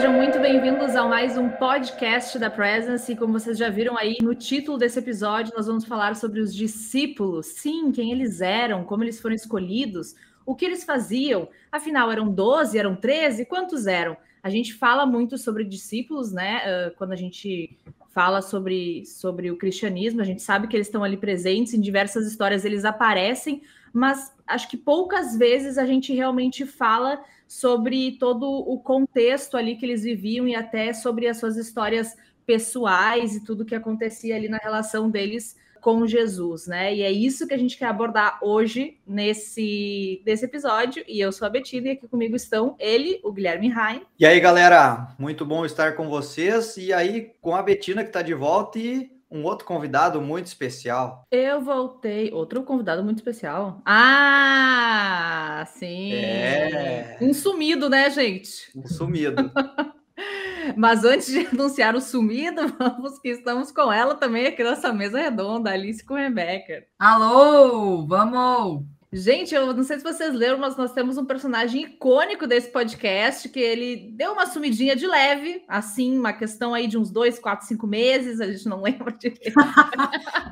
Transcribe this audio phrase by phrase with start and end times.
[0.00, 3.12] Sejam muito bem-vindos a mais um podcast da Presence.
[3.12, 6.54] E como vocês já viram aí no título desse episódio, nós vamos falar sobre os
[6.54, 7.48] discípulos.
[7.48, 11.50] Sim, quem eles eram, como eles foram escolhidos, o que eles faziam.
[11.70, 13.44] Afinal, eram 12, eram 13?
[13.44, 14.16] Quantos eram?
[14.42, 16.90] A gente fala muito sobre discípulos, né?
[16.96, 21.18] quando a gente fala sobre, sobre o cristianismo, a gente sabe que eles estão ali
[21.18, 23.60] presentes em diversas histórias, eles aparecem,
[23.92, 29.84] mas acho que poucas vezes a gente realmente fala sobre todo o contexto ali que
[29.84, 34.58] eles viviam e até sobre as suas histórias pessoais e tudo que acontecia ali na
[34.58, 36.94] relação deles com Jesus, né?
[36.94, 41.02] E é isso que a gente quer abordar hoje nesse, nesse episódio.
[41.08, 44.02] E eu sou a Betina e aqui comigo estão ele, o Guilherme Rain.
[44.18, 46.76] E aí, galera, muito bom estar com vocês.
[46.76, 51.22] E aí, com a Betina que está de volta e um outro convidado muito especial.
[51.30, 52.32] Eu voltei.
[52.32, 53.80] Outro convidado muito especial.
[53.86, 56.12] Ah, sim.
[56.14, 57.16] É.
[57.20, 58.70] Um sumido, né, gente?
[58.74, 59.50] Um sumido.
[60.76, 65.18] Mas antes de anunciar o sumido, vamos que estamos com ela também aqui nessa mesa
[65.18, 66.84] redonda, Alice com Rebecca.
[66.98, 68.99] Alô, vamos!
[69.12, 73.48] Gente, eu não sei se vocês leram, mas nós temos um personagem icônico desse podcast
[73.48, 77.66] que ele deu uma sumidinha de leve, assim, uma questão aí de uns dois, quatro,
[77.66, 79.34] cinco meses, a gente não lembra de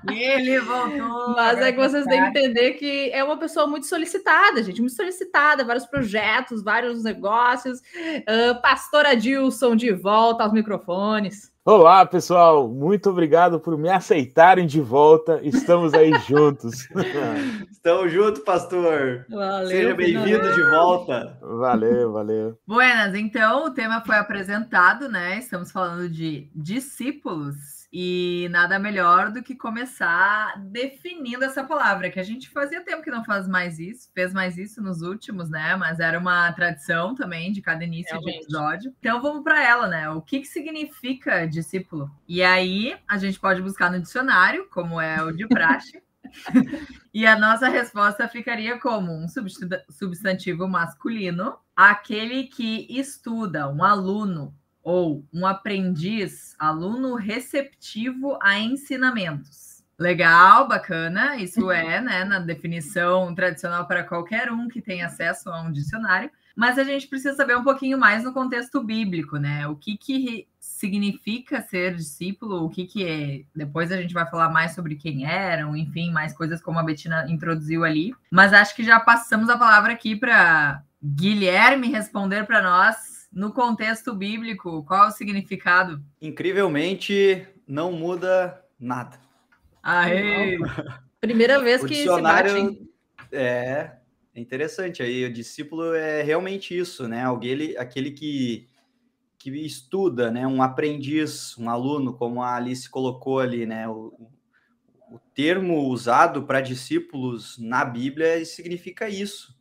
[0.09, 1.36] ele voltou.
[1.36, 4.97] Mas é que vocês têm que entender que é uma pessoa muito solicitada, gente, muito
[4.97, 7.79] solicitada, vários projetos, vários negócios.
[7.79, 11.53] Uh, Pastora Dilson de volta aos microfones.
[11.70, 12.66] Olá, pessoal.
[12.66, 15.38] Muito obrigado por me aceitarem de volta.
[15.42, 16.88] Estamos aí juntos.
[17.70, 19.27] Estamos juntos, pastor.
[19.28, 21.39] Valeu, Seja bem-vindo de volta.
[21.42, 22.58] Valeu, valeu.
[22.66, 25.41] Buenas, então o tema foi apresentado, né?
[25.41, 32.24] Estamos falando de discípulos e nada melhor do que começar definindo essa palavra, que a
[32.24, 35.74] gente fazia tempo que não faz mais isso, fez mais isso nos últimos, né?
[35.77, 38.39] Mas era uma tradição também de cada início Realmente.
[38.39, 38.95] de episódio.
[38.98, 40.11] Então vamos para ela, né?
[40.11, 42.11] O que, que significa discípulo?
[42.29, 46.02] E aí a gente pode buscar no dicionário, como é o de praxe.
[47.14, 49.27] e a nossa resposta ficaria como um
[49.89, 59.68] substantivo masculino, aquele que estuda, um aluno, ou um aprendiz, aluno receptivo a ensinamentos.
[59.98, 65.61] Legal, bacana, isso é, né, na definição tradicional para qualquer um que tem acesso a
[65.61, 69.66] um dicionário, mas a gente precisa saber um pouquinho mais no contexto bíblico, né?
[69.66, 73.42] O que que significa ser discípulo, o que que é.
[73.55, 77.27] Depois a gente vai falar mais sobre quem eram, enfim, mais coisas como a Betina
[77.28, 78.14] introduziu ali.
[78.30, 84.14] Mas acho que já passamos a palavra aqui para Guilherme responder para nós no contexto
[84.14, 86.02] bíblico, qual é o significado?
[86.20, 89.18] Incrivelmente, não muda nada.
[89.83, 90.58] Aê!
[91.20, 92.89] Primeira vez que se bate.
[93.33, 93.92] É,
[94.34, 95.02] é interessante.
[95.02, 97.24] Aí o discípulo é realmente isso, né?
[97.24, 98.68] Alguém, aquele que,
[99.36, 100.46] que estuda, né?
[100.46, 103.89] Um aprendiz, um aluno, como a Alice colocou ali, né?
[103.89, 104.30] O,
[105.10, 109.58] o termo usado para discípulos na Bíblia significa isso.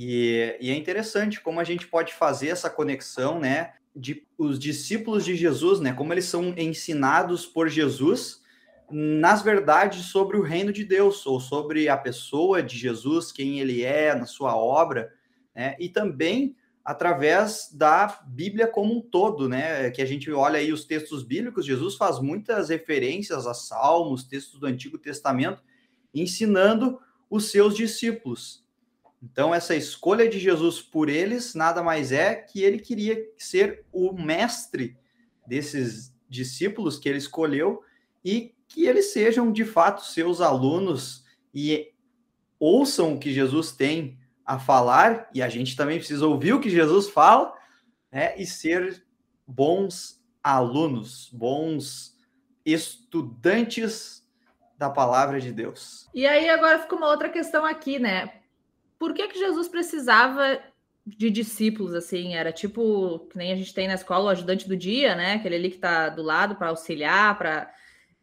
[0.00, 3.74] E, e, é interessante como a gente pode fazer essa conexão, né?
[3.96, 5.92] De os discípulos de Jesus, né?
[5.92, 8.40] Como eles são ensinados por Jesus
[8.88, 13.82] nas verdades sobre o reino de Deus, ou sobre a pessoa de Jesus, quem ele
[13.82, 15.12] é, na sua obra,
[15.52, 15.74] né?
[15.80, 16.54] E também
[16.84, 19.90] através da Bíblia como um todo, né?
[19.90, 24.60] Que a gente olha aí os textos bíblicos, Jesus faz muitas referências a salmos, textos
[24.60, 25.60] do Antigo Testamento,
[26.14, 28.67] ensinando os seus discípulos.
[29.22, 34.12] Então, essa escolha de Jesus por eles nada mais é que ele queria ser o
[34.12, 34.96] mestre
[35.46, 37.82] desses discípulos que ele escolheu
[38.24, 41.92] e que eles sejam de fato seus alunos e
[42.60, 46.70] ouçam o que Jesus tem a falar, e a gente também precisa ouvir o que
[46.70, 47.52] Jesus fala,
[48.10, 49.04] né, e ser
[49.46, 52.16] bons alunos, bons
[52.64, 54.26] estudantes
[54.78, 56.08] da palavra de Deus.
[56.14, 58.37] E aí agora fica uma outra questão aqui, né?
[58.98, 60.58] Por que, que Jesus precisava
[61.06, 62.34] de discípulos, assim?
[62.34, 65.34] Era tipo, que nem a gente tem na escola, o ajudante do dia, né?
[65.34, 67.70] Aquele ali que está do lado para auxiliar, para.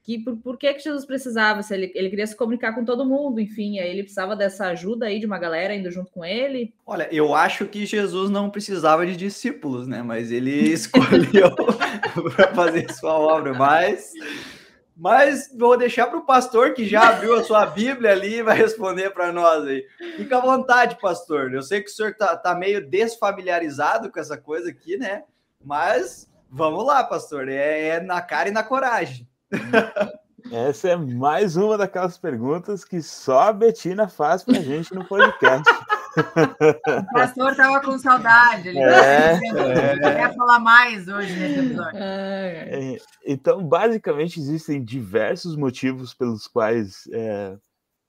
[0.03, 1.63] Que, por, por que, que Jesus precisava?
[1.63, 5.07] Se ele, ele queria se comunicar com todo mundo, enfim, aí ele precisava dessa ajuda
[5.07, 6.75] aí de uma galera indo junto com ele.
[6.85, 10.03] Olha, eu acho que Jesus não precisava de discípulos, né?
[10.03, 11.55] Mas ele escolheu
[12.35, 13.53] para fazer sua obra.
[13.55, 14.11] Mas
[14.95, 18.57] mas vou deixar para o pastor que já abriu a sua Bíblia ali e vai
[18.57, 19.85] responder para nós aí.
[20.15, 21.53] Fica à vontade, pastor.
[21.53, 25.23] Eu sei que o senhor está tá meio desfamiliarizado com essa coisa aqui, né?
[25.63, 27.49] Mas vamos lá, pastor.
[27.49, 29.27] É, é na cara e na coragem.
[30.51, 35.03] Essa é mais uma daquelas perguntas que só a Betina faz para a gente no
[35.03, 35.63] podcast.
[36.15, 38.69] O pastor estava com saudade.
[38.69, 39.99] Ele é, é.
[39.99, 41.99] quer falar mais hoje nesse episódio.
[41.99, 47.57] É, então, basicamente, existem diversos motivos pelos quais é,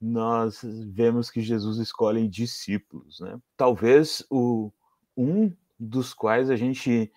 [0.01, 0.61] nós
[0.93, 3.21] vemos que Jesus escolhe discípulos.
[3.21, 3.39] Né?
[3.57, 4.71] Talvez o,
[5.17, 7.13] um dos quais a gente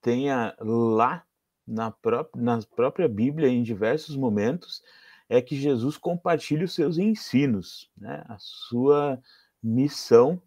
[0.00, 1.24] tenha lá
[1.66, 4.82] na própria, na própria Bíblia, em diversos momentos,
[5.28, 8.22] é que Jesus compartilha os seus ensinos, né?
[8.28, 9.18] a sua
[9.64, 10.40] missão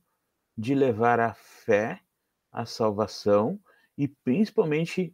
[0.56, 2.00] de levar a fé,
[2.52, 3.60] a salvação
[3.98, 5.14] e principalmente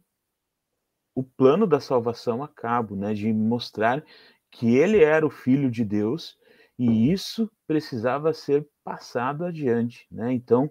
[1.14, 3.14] o plano da salvação a cabo, né?
[3.14, 4.04] de mostrar
[4.50, 6.36] que ele era o Filho de Deus
[6.78, 10.06] e isso precisava ser passado adiante.
[10.10, 10.32] Né?
[10.32, 10.70] Então,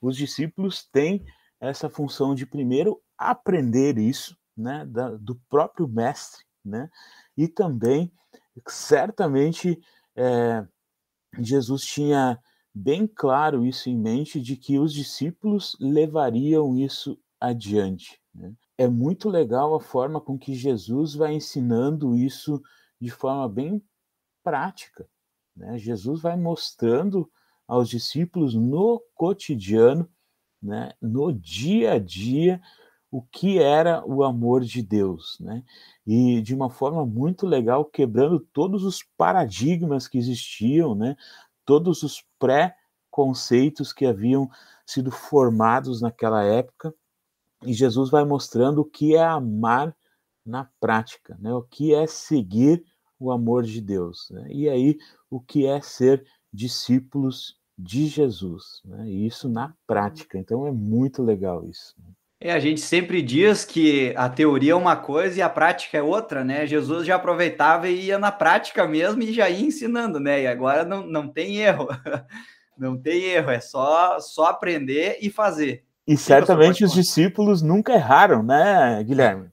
[0.00, 1.24] os discípulos têm
[1.60, 6.90] essa função de primeiro aprender isso, né, da, do próprio mestre, né,
[7.36, 8.12] e também
[8.66, 9.80] certamente
[10.16, 10.66] é,
[11.38, 12.38] Jesus tinha
[12.74, 18.20] bem claro isso em mente de que os discípulos levariam isso adiante.
[18.34, 18.54] Né?
[18.78, 22.62] É muito legal a forma com que Jesus vai ensinando isso
[23.00, 23.82] de forma bem
[24.42, 25.08] prática.
[25.56, 25.78] Né?
[25.78, 27.30] Jesus vai mostrando
[27.66, 30.08] aos discípulos no cotidiano
[30.62, 32.60] né, no dia a dia
[33.10, 35.62] o que era o amor de Deus, né?
[36.06, 41.14] E de uma forma muito legal, quebrando todos os paradigmas que existiam, né?
[41.66, 44.50] Todos os pré-conceitos que haviam
[44.84, 46.92] sido formados naquela época.
[47.64, 49.96] E Jesus vai mostrando o que é amar
[50.44, 51.54] na prática, né?
[51.54, 52.84] O que é seguir
[53.16, 54.48] o amor de Deus, né?
[54.50, 54.98] E aí
[55.30, 59.08] o que é ser discípulos de Jesus, né?
[59.08, 60.36] E isso na prática.
[60.36, 61.94] Então é muito legal isso.
[62.44, 66.02] É, a gente sempre diz que a teoria é uma coisa e a prática é
[66.02, 66.66] outra, né?
[66.66, 70.42] Jesus já aproveitava e ia na prática mesmo e já ia ensinando, né?
[70.42, 71.86] E agora não, não tem erro.
[72.74, 75.84] Não tem erro, é só, só aprender e fazer.
[76.06, 79.50] E certamente os discípulos nunca erraram, né, Guilherme?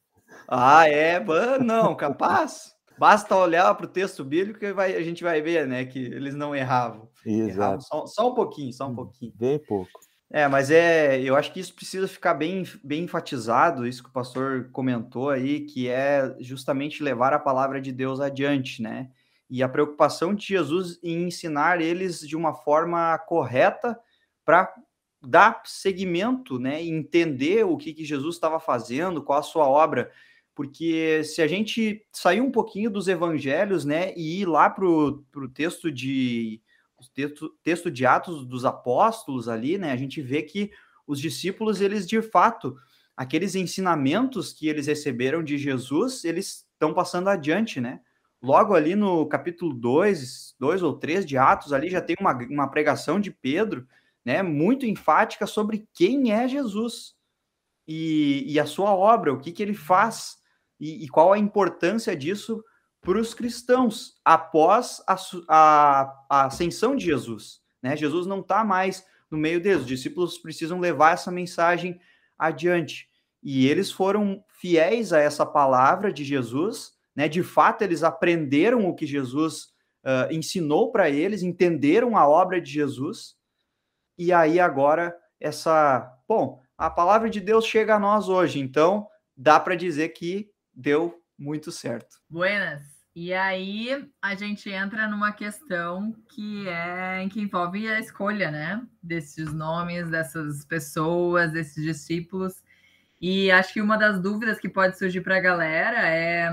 [0.48, 1.22] Ah, é?
[1.60, 2.74] Não, capaz.
[2.98, 6.34] Basta olhar para o texto bíblico e vai, a gente vai ver, né, que eles
[6.34, 7.10] não erravam.
[7.26, 7.50] Exato.
[7.50, 9.34] Erravam só, só, um pouquinho, só um hum, pouquinho.
[9.36, 10.00] Bem pouco.
[10.32, 14.14] É, mas é, eu acho que isso precisa ficar bem, bem enfatizado, isso que o
[14.14, 19.10] pastor comentou aí, que é justamente levar a palavra de Deus adiante, né?
[19.50, 24.00] E a preocupação de Jesus em ensinar eles de uma forma correta
[24.46, 24.72] para
[25.20, 26.84] dar seguimento, né?
[26.84, 30.12] Entender o que, que Jesus estava fazendo, qual a sua obra
[30.60, 35.24] porque se a gente sair um pouquinho dos evangelhos, né, e ir lá para o
[35.54, 36.62] texto de
[37.08, 40.72] texto, texto de Atos dos Apóstolos ali, né, a gente vê que
[41.08, 42.76] os discípulos, eles de fato,
[43.16, 48.00] aqueles ensinamentos que eles receberam de Jesus, eles estão passando adiante, né?
[48.42, 52.68] Logo ali no capítulo 2, 2 ou 3 de Atos, ali já tem uma, uma
[52.70, 53.86] pregação de Pedro,
[54.24, 57.16] né, muito enfática sobre quem é Jesus
[57.88, 60.38] e, e a sua obra, o que, que ele faz
[60.80, 62.64] e, e qual a importância disso
[63.02, 65.16] para os cristãos após a,
[65.48, 67.62] a, a, ascensão de Jesus.
[67.82, 67.96] Né?
[67.96, 72.00] Jesus não está mais no meio deles, os discípulos precisam levar essa mensagem
[72.38, 73.08] adiante.
[73.42, 77.28] E eles foram fiéis a essa palavra de Jesus, né?
[77.28, 79.70] de fato, eles aprenderam o que Jesus
[80.04, 83.36] uh, ensinou para eles, entenderam a obra de Jesus,
[84.18, 86.12] e aí agora essa.
[86.28, 91.19] Bom, a palavra de Deus chega a nós hoje, então dá para dizer que deu
[91.40, 92.18] muito certo.
[92.30, 92.84] Buenas.
[93.16, 98.86] E aí a gente entra numa questão que é que envolve a escolha, né?
[99.02, 102.62] Desses nomes, dessas pessoas, desses discípulos.
[103.20, 106.50] E acho que uma das dúvidas que pode surgir para a galera é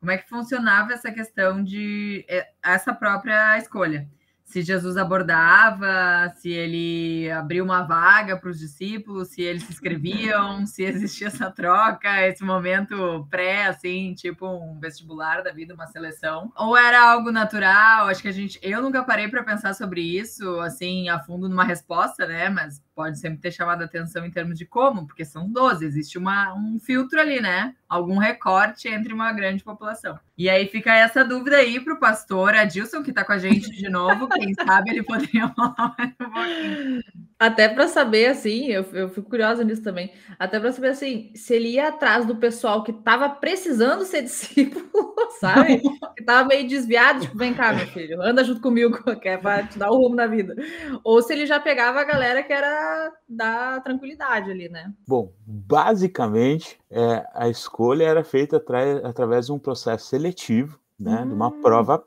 [0.00, 4.08] como é que funcionava essa questão de é, essa própria escolha
[4.52, 10.64] se Jesus abordava, se ele abriu uma vaga para os discípulos, se eles se inscreviam,
[10.68, 16.52] se existia essa troca, esse momento pré, assim, tipo um vestibular da vida, uma seleção,
[16.54, 18.08] ou era algo natural?
[18.08, 21.64] Acho que a gente, eu nunca parei para pensar sobre isso, assim, a fundo numa
[21.64, 22.50] resposta, né?
[22.50, 26.18] Mas pode sempre ter chamado a atenção em termos de como, porque são 12, existe
[26.18, 27.74] uma, um filtro ali, né?
[27.88, 30.18] Algum recorte entre uma grande população.
[30.36, 33.70] E aí fica essa dúvida aí para o pastor Adilson, que está com a gente
[33.70, 37.02] de novo, quem sabe ele poderia falar mais um pouquinho.
[37.38, 41.54] Até para saber, assim, eu, eu fico curiosa nisso também, até para saber, assim, se
[41.54, 45.80] ele ia atrás do pessoal que estava precisando ser discípulo, sabe?
[45.80, 49.66] que estava meio desviado, tipo, vem cá, meu filho, anda junto comigo, que é para
[49.66, 50.54] te dar o rumo na vida.
[51.02, 54.92] Ou se ele já pegava a galera que era da tranquilidade ali, né?
[55.06, 58.62] Bom, basicamente, é, a escolha era feita
[59.04, 61.22] através de um processo seletivo, né?
[61.22, 61.28] Hum.
[61.28, 61.60] De uma hum.
[61.60, 62.04] prova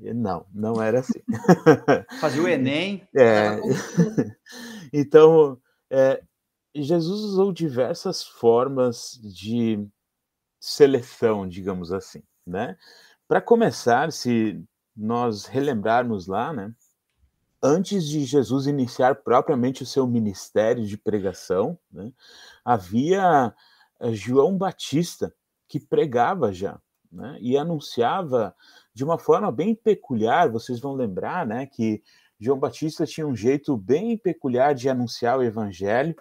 [0.00, 1.20] Não, não era assim.
[2.20, 3.06] Fazia o Enem.
[3.14, 3.58] É.
[4.90, 5.58] Então,
[5.90, 6.22] é,
[6.74, 9.86] Jesus usou diversas formas de
[10.60, 12.76] seleção, digamos assim, né?
[13.26, 14.62] Para começar, se
[14.96, 16.74] nós relembrarmos lá, né?
[17.62, 22.12] Antes de Jesus iniciar propriamente o seu ministério de pregação, né,
[22.64, 23.52] havia
[24.00, 25.34] eh, João Batista
[25.66, 28.54] que pregava já, né, e anunciava
[28.94, 30.48] de uma forma bem peculiar.
[30.48, 32.00] Vocês vão lembrar, né, que
[32.38, 36.14] João Batista tinha um jeito bem peculiar de anunciar o evangelho,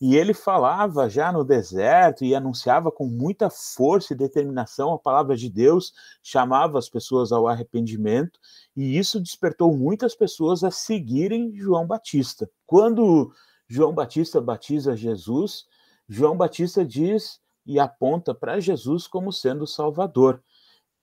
[0.00, 5.36] e ele falava já no deserto e anunciava com muita força e determinação a palavra
[5.36, 8.38] de Deus, chamava as pessoas ao arrependimento,
[8.76, 12.48] e isso despertou muitas pessoas a seguirem João Batista.
[12.64, 13.32] Quando
[13.68, 15.66] João Batista batiza Jesus,
[16.08, 20.42] João Batista diz e aponta para Jesus como sendo o Salvador.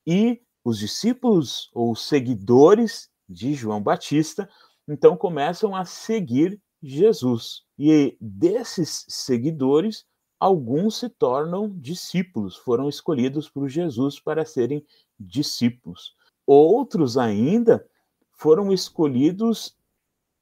[0.07, 4.49] E os discípulos ou seguidores de João Batista
[4.87, 7.63] então começam a seguir Jesus.
[7.77, 10.05] E desses seguidores,
[10.39, 14.85] alguns se tornam discípulos, foram escolhidos por Jesus para serem
[15.19, 16.15] discípulos.
[16.45, 17.85] Outros ainda
[18.31, 19.75] foram escolhidos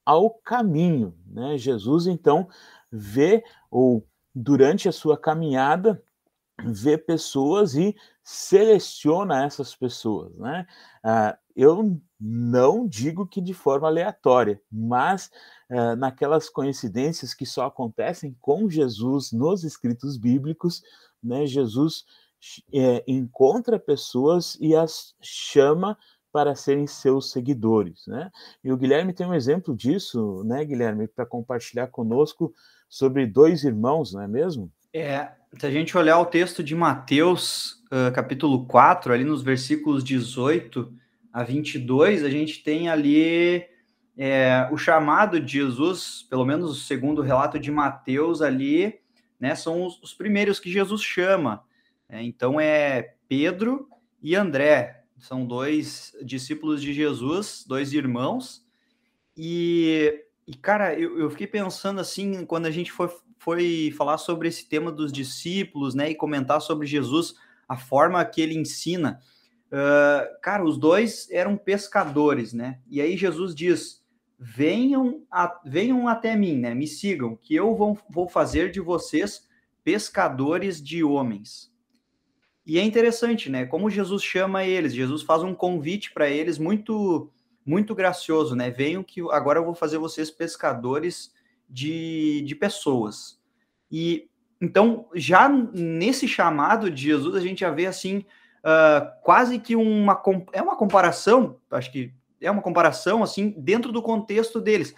[0.06, 1.58] ao caminho, né?
[1.58, 2.50] Jesus então
[2.92, 6.04] vê ou durante a sua caminhada
[6.66, 10.68] vê pessoas e seleciona essas pessoas, né?
[11.04, 15.30] Ah, eu não digo que de forma aleatória, mas
[15.70, 20.82] uh, naquelas coincidências que só acontecem com Jesus nos escritos bíblicos,
[21.22, 22.06] né, Jesus
[22.74, 25.98] é, encontra pessoas e as chama
[26.32, 28.32] para serem seus seguidores, né?
[28.64, 32.52] E o Guilherme tem um exemplo disso, né, Guilherme, para compartilhar conosco
[32.90, 34.72] sobre dois irmãos, não é mesmo?
[34.92, 40.04] É, se a gente olhar o texto de Mateus, uh, capítulo 4, ali nos versículos
[40.04, 40.92] 18
[41.34, 43.66] a 22, a gente tem ali
[44.16, 49.00] é, o chamado de Jesus, pelo menos segundo o relato de Mateus ali,
[49.40, 51.64] né, são os, os primeiros que Jesus chama.
[52.08, 53.90] É, então é Pedro
[54.22, 58.64] e André, são dois discípulos de Jesus, dois irmãos.
[59.36, 63.10] E, e cara, eu, eu fiquei pensando assim, quando a gente foi,
[63.40, 67.34] foi falar sobre esse tema dos discípulos, né, e comentar sobre Jesus,
[67.68, 69.20] a forma que ele ensina.
[69.74, 72.80] Uh, cara, os dois eram pescadores, né?
[72.88, 74.06] E aí Jesus diz:
[74.38, 76.76] venham, a, venham até mim, né?
[76.76, 79.50] Me sigam, que eu vou, vou fazer de vocês
[79.84, 81.74] pescadores de homens.
[82.64, 83.66] E é interessante, né?
[83.66, 87.32] Como Jesus chama eles, Jesus faz um convite para eles muito
[87.66, 88.70] muito gracioso, né?
[88.70, 91.34] Venham que agora eu vou fazer vocês pescadores
[91.68, 93.42] de, de pessoas.
[93.90, 94.30] E
[94.62, 98.24] então, já nesse chamado de Jesus, a gente já vê assim
[98.64, 104.02] uh, quase que uma é uma comparação, acho que é uma comparação assim dentro do
[104.02, 104.96] contexto deles,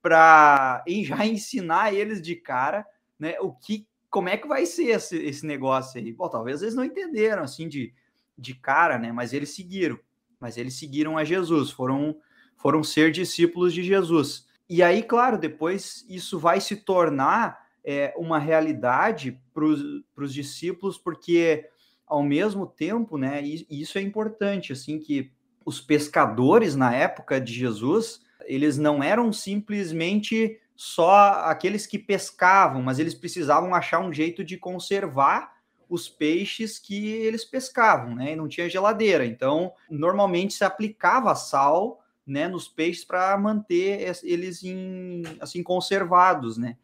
[0.00, 2.86] para já ensinar eles de cara,
[3.18, 6.12] né, o que como é que vai ser esse, esse negócio aí.
[6.12, 7.94] Bom, talvez eles não entenderam assim de,
[8.36, 9.98] de cara, né, mas eles seguiram,
[10.38, 12.16] mas eles seguiram a Jesus, foram
[12.56, 14.46] foram ser discípulos de Jesus.
[14.68, 21.68] E aí, claro, depois isso vai se tornar é, uma realidade para os discípulos, porque
[22.06, 25.32] ao mesmo tempo, né, e isso é importante, assim, que
[25.64, 32.98] os pescadores na época de Jesus, eles não eram simplesmente só aqueles que pescavam, mas
[32.98, 35.52] eles precisavam achar um jeito de conservar
[35.88, 38.32] os peixes que eles pescavam, né?
[38.32, 39.26] E não tinha geladeira.
[39.26, 46.76] Então, normalmente se aplicava sal, né, nos peixes para manter eles em, assim conservados, né?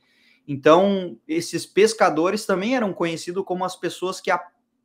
[0.47, 4.31] Então, esses pescadores também eram conhecidos como as pessoas que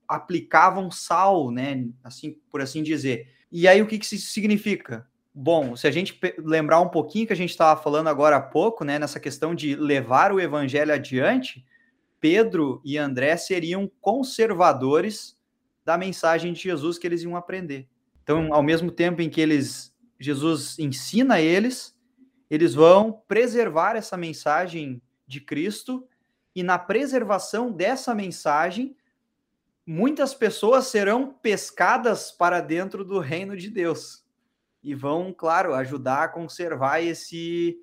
[0.07, 1.87] aplicavam sal, né?
[2.03, 3.27] Assim, por assim dizer.
[3.51, 5.07] E aí o que, que isso significa?
[5.33, 8.83] Bom, se a gente lembrar um pouquinho que a gente estava falando agora há pouco,
[8.83, 11.65] né, nessa questão de levar o evangelho adiante,
[12.19, 15.37] Pedro e André seriam conservadores
[15.83, 17.87] da mensagem de Jesus que eles iam aprender.
[18.23, 21.93] Então, ao mesmo tempo em que eles Jesus ensina eles,
[22.49, 26.07] eles vão preservar essa mensagem de Cristo
[26.55, 28.95] e na preservação dessa mensagem
[29.85, 34.23] muitas pessoas serão pescadas para dentro do reino de Deus
[34.83, 37.79] e vão, claro, ajudar a conservar esse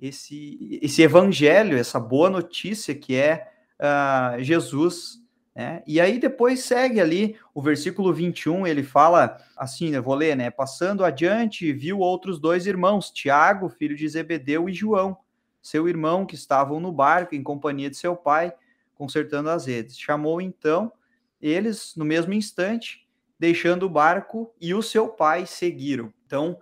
[0.00, 3.50] esse esse evangelho, essa boa notícia que é
[3.80, 5.18] uh, Jesus.
[5.54, 5.82] Né?
[5.86, 10.50] E aí depois segue ali o versículo 21, ele fala assim, eu vou ler, né?
[10.50, 15.18] Passando adiante, viu outros dois irmãos, Tiago, filho de Zebedeu, e João,
[15.60, 18.52] seu irmão, que estavam no barco em companhia de seu pai,
[18.94, 19.98] consertando as redes.
[19.98, 20.92] Chamou então
[21.40, 23.06] eles, no mesmo instante,
[23.38, 26.12] deixando o barco e o seu pai seguiram.
[26.26, 26.58] Então,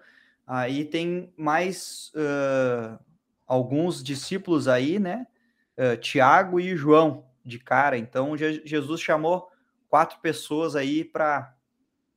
[0.47, 2.99] aí tem mais uh,
[3.47, 5.26] alguns discípulos aí, né?
[5.76, 7.97] Uh, Tiago e João de cara.
[7.97, 9.50] Então, Jesus chamou
[9.88, 11.52] quatro pessoas aí para.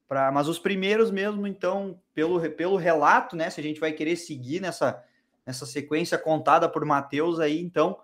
[0.07, 3.47] Pra, mas os primeiros mesmo, então, pelo, pelo relato, né?
[3.51, 5.03] Se a gente vai querer seguir nessa,
[5.45, 7.99] nessa sequência contada por Mateus aí, então,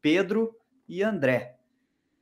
[0.00, 0.56] Pedro
[0.88, 1.59] e André.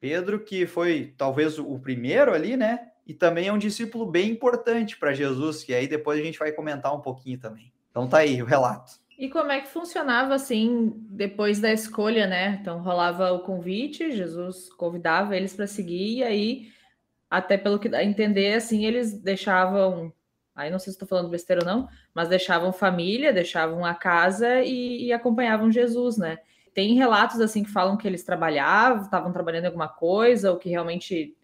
[0.00, 2.88] Pedro, que foi talvez o primeiro ali, né?
[3.06, 6.52] E também é um discípulo bem importante para Jesus, que aí depois a gente vai
[6.52, 7.72] comentar um pouquinho também.
[7.90, 8.92] Então tá aí o relato.
[9.18, 12.58] E como é que funcionava assim depois da escolha, né?
[12.60, 16.68] Então rolava o convite, Jesus convidava eles para seguir, e aí,
[17.28, 20.12] até pelo que entender, assim, eles deixavam.
[20.54, 24.60] Aí não sei se estou falando besteira ou não, mas deixavam família, deixavam a casa
[24.60, 26.38] e, e acompanhavam Jesus, né?
[26.78, 30.68] Tem relatos assim que falam que eles trabalhavam, estavam trabalhando em alguma coisa, ou que
[30.68, 31.36] realmente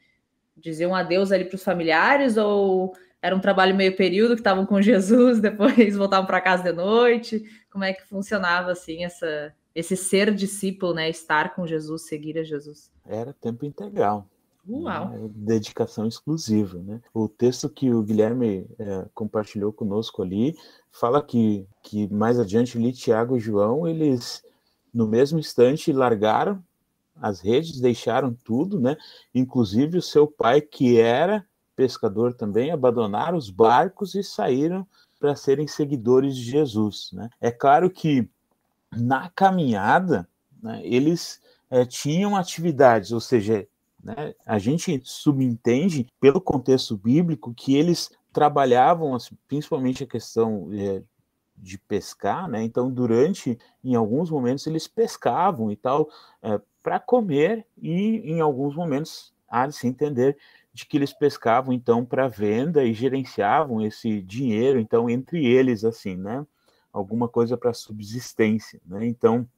[0.57, 4.79] diziam adeus ali para os familiares, ou era um trabalho meio período que estavam com
[4.81, 7.43] Jesus, depois voltavam para casa de noite.
[7.69, 12.45] Como é que funcionava assim essa esse ser discípulo, né, estar com Jesus, seguir a
[12.45, 12.93] Jesus?
[13.05, 14.29] Era tempo integral.
[14.69, 15.09] Uau.
[15.09, 15.31] Né?
[15.35, 17.01] Dedicação exclusiva, né?
[17.13, 20.57] O texto que o Guilherme é, compartilhou conosco ali
[20.93, 24.45] fala que, que mais adiante ali Tiago e João eles
[24.95, 26.63] no mesmo instante largaram
[27.21, 28.97] as redes, deixaram tudo, né?
[29.35, 34.87] Inclusive o seu pai que era pescador também, abandonaram os barcos e saíram
[35.19, 37.11] para serem seguidores de Jesus.
[37.13, 37.29] Né?
[37.41, 38.29] É claro que
[38.93, 40.29] na caminhada
[40.63, 43.67] né, eles é, tinham atividades, ou seja,
[44.03, 49.17] né, a gente subentende pelo contexto bíblico que eles trabalhavam
[49.49, 51.03] principalmente a questão é,
[51.65, 52.63] de pescar, né?
[52.63, 56.09] Então, durante, em alguns momentos, eles pescavam e tal,
[56.43, 60.37] é, para comer, e em alguns momentos há de se entender
[60.73, 66.17] de que eles pescavam então para venda e gerenciavam esse dinheiro então entre eles assim
[66.17, 66.45] né
[66.93, 69.49] alguma coisa para subsistência né então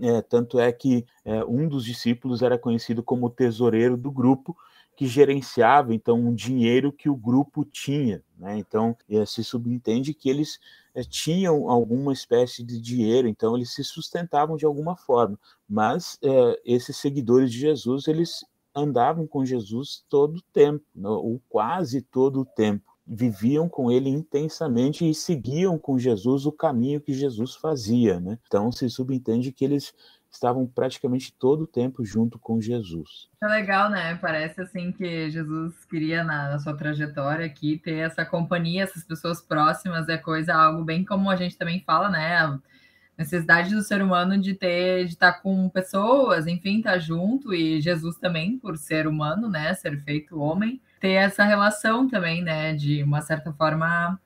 [0.00, 4.56] é, tanto é que é, um dos discípulos era conhecido como tesoureiro do grupo
[4.96, 8.58] que gerenciava então um dinheiro que o grupo tinha né?
[8.58, 10.58] Então é, se subentende que eles
[10.94, 15.38] é, tinham alguma espécie de dinheiro então eles se sustentavam de alguma forma.
[15.68, 21.40] Mas é, esses seguidores de Jesus eles andavam com Jesus todo o tempo, né, ou
[21.48, 22.93] quase todo o tempo.
[23.06, 28.18] Viviam com ele intensamente e seguiam com Jesus o caminho que Jesus fazia.
[28.20, 28.38] Né?
[28.46, 29.92] Então se subentende que eles
[30.30, 33.28] estavam praticamente todo o tempo junto com Jesus.
[33.42, 34.16] É legal, né?
[34.16, 40.08] Parece assim que Jesus queria na, sua trajetória aqui ter essa companhia, essas pessoas próximas,
[40.08, 42.58] é coisa algo bem como a gente também fala, né?
[43.16, 48.16] necessidade do ser humano de ter, de estar com pessoas, enfim, estar junto, e Jesus
[48.16, 53.20] também, por ser humano, né, ser feito homem, ter essa relação também, né, de uma
[53.20, 54.18] certa forma,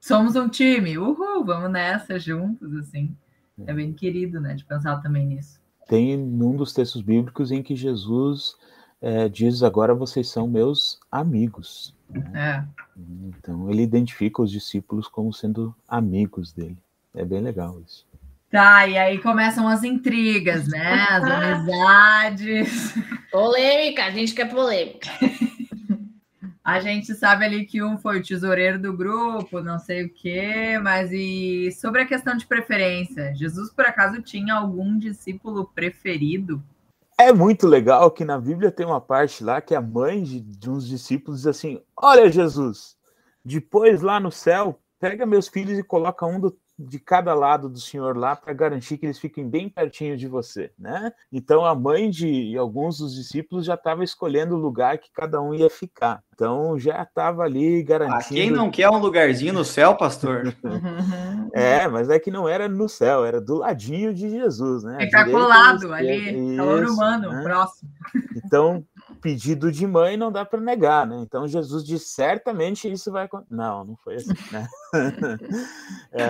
[0.00, 3.16] somos um time, uhul, vamos nessa juntos, assim.
[3.64, 5.60] É bem querido, né, de pensar também nisso.
[5.86, 8.56] Tem num dos textos bíblicos em que Jesus
[9.00, 11.94] é, diz: agora vocês são meus amigos.
[12.10, 12.32] Né?
[12.34, 12.64] É.
[13.28, 16.76] Então ele identifica os discípulos como sendo amigos dele.
[17.14, 18.04] É bem legal isso.
[18.50, 21.06] Tá, e aí começam as intrigas, né?
[21.08, 22.94] As amizades.
[23.30, 25.08] Polêmica, a gente quer polêmica.
[26.66, 30.76] A gente sabe ali que um foi o tesoureiro do grupo, não sei o quê,
[30.82, 36.60] mas e sobre a questão de preferência, Jesus por acaso tinha algum discípulo preferido?
[37.16, 40.68] É muito legal que na Bíblia tem uma parte lá que a mãe de, de
[40.68, 42.96] uns discípulos diz assim: Olha, Jesus,
[43.44, 47.80] depois lá no céu, pega meus filhos e coloca um do de cada lado do
[47.80, 51.12] senhor lá para garantir que eles fiquem bem pertinho de você, né?
[51.32, 55.54] Então a mãe de alguns dos discípulos já estava escolhendo o lugar que cada um
[55.54, 56.22] ia ficar.
[56.34, 58.18] Então já estava ali garantindo.
[58.18, 60.54] Ah, quem não quer um lugarzinho no céu, pastor?
[61.54, 64.98] é, mas é que não era no céu, era do ladinho de Jesus, né?
[65.00, 67.42] Ficar colado ali, calor humano, né?
[67.42, 67.90] próximo.
[68.36, 68.84] Então
[69.26, 71.18] pedido de mãe não dá para negar, né?
[71.20, 74.68] Então Jesus diz certamente isso vai não, não foi assim, né?
[76.12, 76.22] é...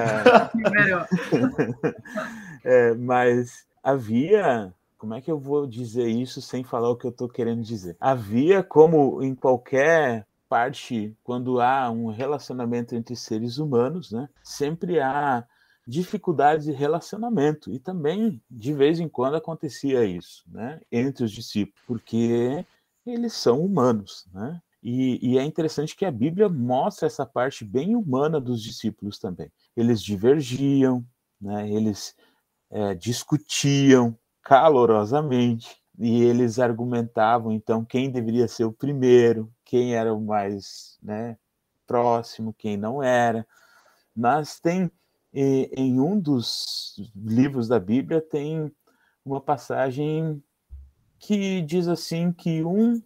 [2.90, 7.10] é, mas havia como é que eu vou dizer isso sem falar o que eu
[7.10, 7.98] estou querendo dizer?
[8.00, 14.26] Havia como em qualquer parte quando há um relacionamento entre seres humanos, né?
[14.42, 15.44] Sempre há
[15.86, 20.80] dificuldades de relacionamento e também de vez em quando acontecia isso, né?
[20.90, 22.64] Entre os discípulos, porque
[23.06, 24.60] eles são humanos, né?
[24.82, 29.50] E, e, é interessante que a Bíblia mostra essa parte bem humana dos discípulos também.
[29.76, 31.04] Eles divergiam,
[31.40, 31.68] né?
[31.68, 32.14] eles
[32.70, 40.20] é, discutiam calorosamente e eles argumentavam então quem deveria ser o primeiro, quem era o
[40.20, 41.36] mais né,
[41.84, 43.44] próximo, quem não era.
[44.14, 44.90] Mas tem
[45.32, 48.72] em um dos livros da Bíblia tem
[49.24, 50.42] uma passagem
[51.26, 53.02] que diz assim que um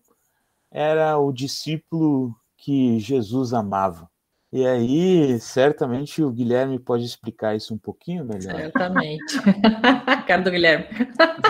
[0.71, 4.11] era o discípulo que Jesus amava.
[4.53, 8.57] E aí, certamente o Guilherme pode explicar isso um pouquinho melhor.
[8.57, 9.41] Certamente.
[10.27, 10.87] Cara do Guilherme.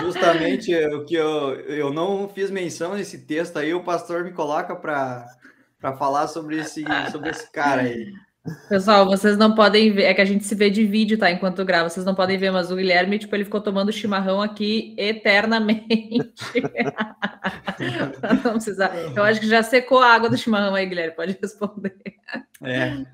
[0.01, 4.75] Justamente o que eu, eu não fiz menção nesse texto aí, o pastor me coloca
[4.75, 5.27] para
[5.97, 8.13] falar sobre esse, sobre esse cara aí.
[8.67, 11.29] Pessoal, vocês não podem ver, é que a gente se vê de vídeo, tá?
[11.29, 14.95] Enquanto grava, vocês não podem ver, mas o Guilherme, tipo, ele ficou tomando chimarrão aqui
[14.97, 16.33] eternamente.
[18.43, 19.15] não.
[19.15, 21.95] Eu acho que já secou a água do chimarrão aí, Guilherme, pode responder.
[22.63, 23.05] É,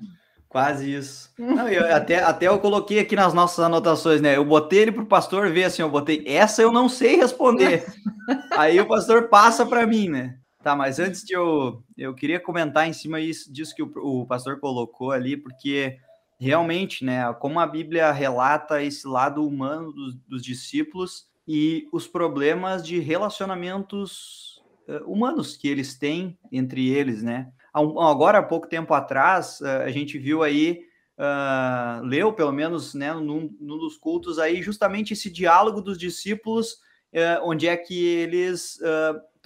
[0.48, 1.30] quase isso.
[1.38, 4.34] Não, eu, até, até eu coloquei aqui nas nossas anotações, né?
[4.34, 7.84] Eu botei ele para o pastor ver assim, eu botei, essa eu não sei responder.
[8.56, 10.38] aí o pastor passa para mim, né?
[10.68, 14.60] Tá, mas antes de eu, eu queria comentar em cima disso que o, o pastor
[14.60, 15.96] colocou ali, porque
[16.38, 22.86] realmente, né, como a Bíblia relata esse lado humano dos, dos discípulos e os problemas
[22.86, 27.50] de relacionamentos uh, humanos que eles têm entre eles, né?
[27.72, 30.82] Agora, há pouco tempo atrás, uh, a gente viu aí,
[31.18, 36.86] uh, leu pelo menos, né, num, num, dos cultos aí, justamente esse diálogo dos discípulos,
[37.42, 38.78] onde é que eles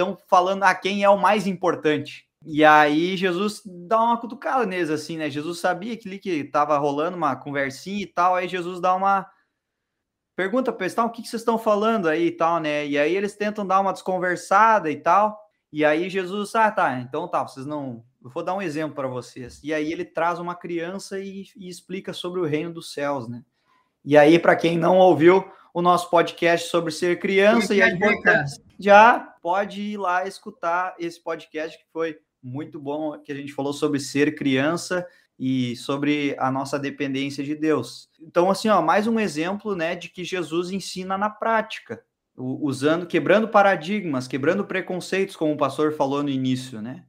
[0.03, 2.27] estão falando a ah, quem é o mais importante.
[2.45, 5.31] E aí Jesus dá uma cutucada neles, assim, né?
[5.31, 9.31] Jesus sabia que ali que estava rolando uma conversinha e tal, aí Jesus dá uma
[10.35, 12.87] pergunta para eles, tá, o que, que vocês estão falando aí e tal, né?
[12.87, 15.39] E aí eles tentam dar uma desconversada e tal,
[15.73, 18.05] e aí Jesus, ah, tá, então tá, vocês não...
[18.25, 19.61] Eu vou dar um exemplo para vocês.
[19.65, 23.43] E aí ele traz uma criança e, e explica sobre o reino dos céus, né?
[24.05, 28.63] E aí, para quem não ouviu o nosso podcast sobre ser criança e a importância,
[28.83, 33.73] já pode ir lá escutar esse podcast que foi muito bom, que a gente falou
[33.73, 35.07] sobre ser criança
[35.39, 38.11] e sobre a nossa dependência de Deus.
[38.21, 42.05] Então, assim, ó, mais um exemplo, né, de que Jesus ensina na prática,
[42.37, 47.05] usando, quebrando paradigmas, quebrando preconceitos, como o pastor falou no início, né?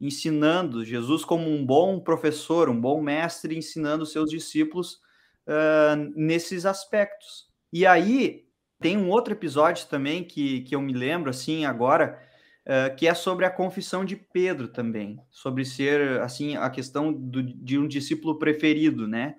[0.00, 5.00] Ensinando Jesus como um bom professor, um bom mestre, ensinando seus discípulos
[5.46, 7.48] uh, nesses aspectos.
[7.72, 8.47] E aí
[8.80, 12.20] tem um outro episódio também que, que eu me lembro assim agora,
[12.66, 17.42] uh, que é sobre a confissão de Pedro também, sobre ser assim a questão do,
[17.42, 19.34] de um discípulo preferido, né?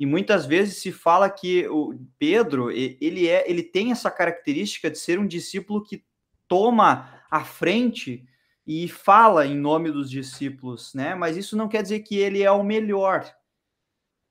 [0.00, 4.98] E muitas vezes se fala que o Pedro ele é ele tem essa característica de
[4.98, 6.04] ser um discípulo que
[6.46, 8.24] toma a frente
[8.66, 11.14] e fala em nome dos discípulos, né?
[11.14, 13.24] Mas isso não quer dizer que ele é o melhor,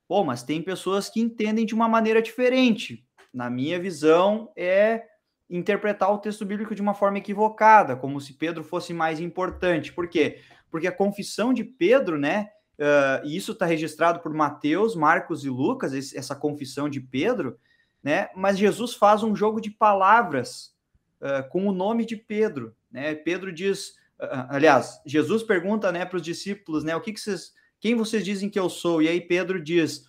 [0.08, 3.06] Pô, mas tem pessoas que entendem de uma maneira diferente.
[3.32, 5.04] Na minha visão, é
[5.48, 9.92] interpretar o texto bíblico de uma forma equivocada, como se Pedro fosse mais importante.
[9.92, 10.40] Por quê?
[10.70, 12.50] Porque a confissão de Pedro, né?
[12.78, 17.58] Uh, e isso está registrado por Mateus, Marcos e Lucas, esse, essa confissão de Pedro,
[18.02, 18.28] né?
[18.36, 20.74] Mas Jesus faz um jogo de palavras
[21.20, 23.14] uh, com o nome de Pedro, né?
[23.14, 26.94] Pedro diz, uh, aliás, Jesus pergunta, né, para os discípulos, né?
[26.94, 29.00] O que, que vocês quem vocês dizem que eu sou?
[29.00, 30.04] E aí Pedro diz: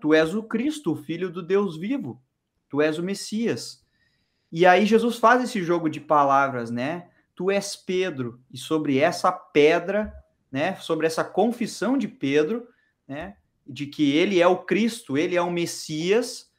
[0.00, 2.22] Tu és o Cristo, o Filho do Deus vivo.
[2.76, 3.82] Tu és o Messias.
[4.52, 7.08] E aí Jesus faz esse jogo de palavras, né?
[7.34, 8.38] Tu és Pedro.
[8.52, 10.12] E sobre essa pedra,
[10.52, 10.76] né?
[10.76, 12.68] Sobre essa confissão de Pedro,
[13.08, 13.36] né?
[13.66, 16.52] De que ele é o Cristo, ele é o Messias,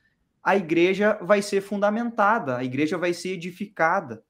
[0.44, 4.24] a igreja vai ser fundamentada, a igreja vai ser edificada.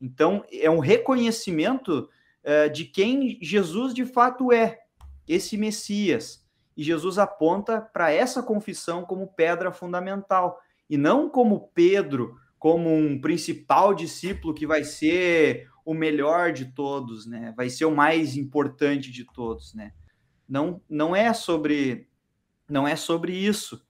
[0.00, 2.08] Então, é um reconhecimento
[2.42, 4.80] uh, de quem Jesus de fato é
[5.26, 6.44] esse Messias.
[6.76, 13.20] E Jesus aponta para essa confissão como pedra fundamental, e não como Pedro, como um
[13.20, 17.54] principal discípulo que vai ser o melhor de todos, né?
[17.56, 19.92] Vai ser o mais importante de todos, né?
[20.48, 22.08] Não, não é sobre
[22.68, 23.82] não é sobre isso.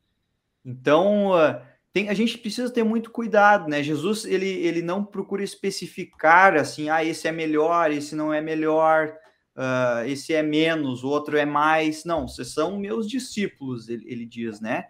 [0.65, 1.61] Então, uh,
[1.93, 3.83] tem, a gente precisa ter muito cuidado, né?
[3.83, 9.13] Jesus ele, ele não procura especificar assim, ah, esse é melhor, esse não é melhor
[9.59, 12.05] uh, esse é menos, o outro é mais.
[12.05, 14.85] Não, vocês são meus discípulos, ele, ele diz, né?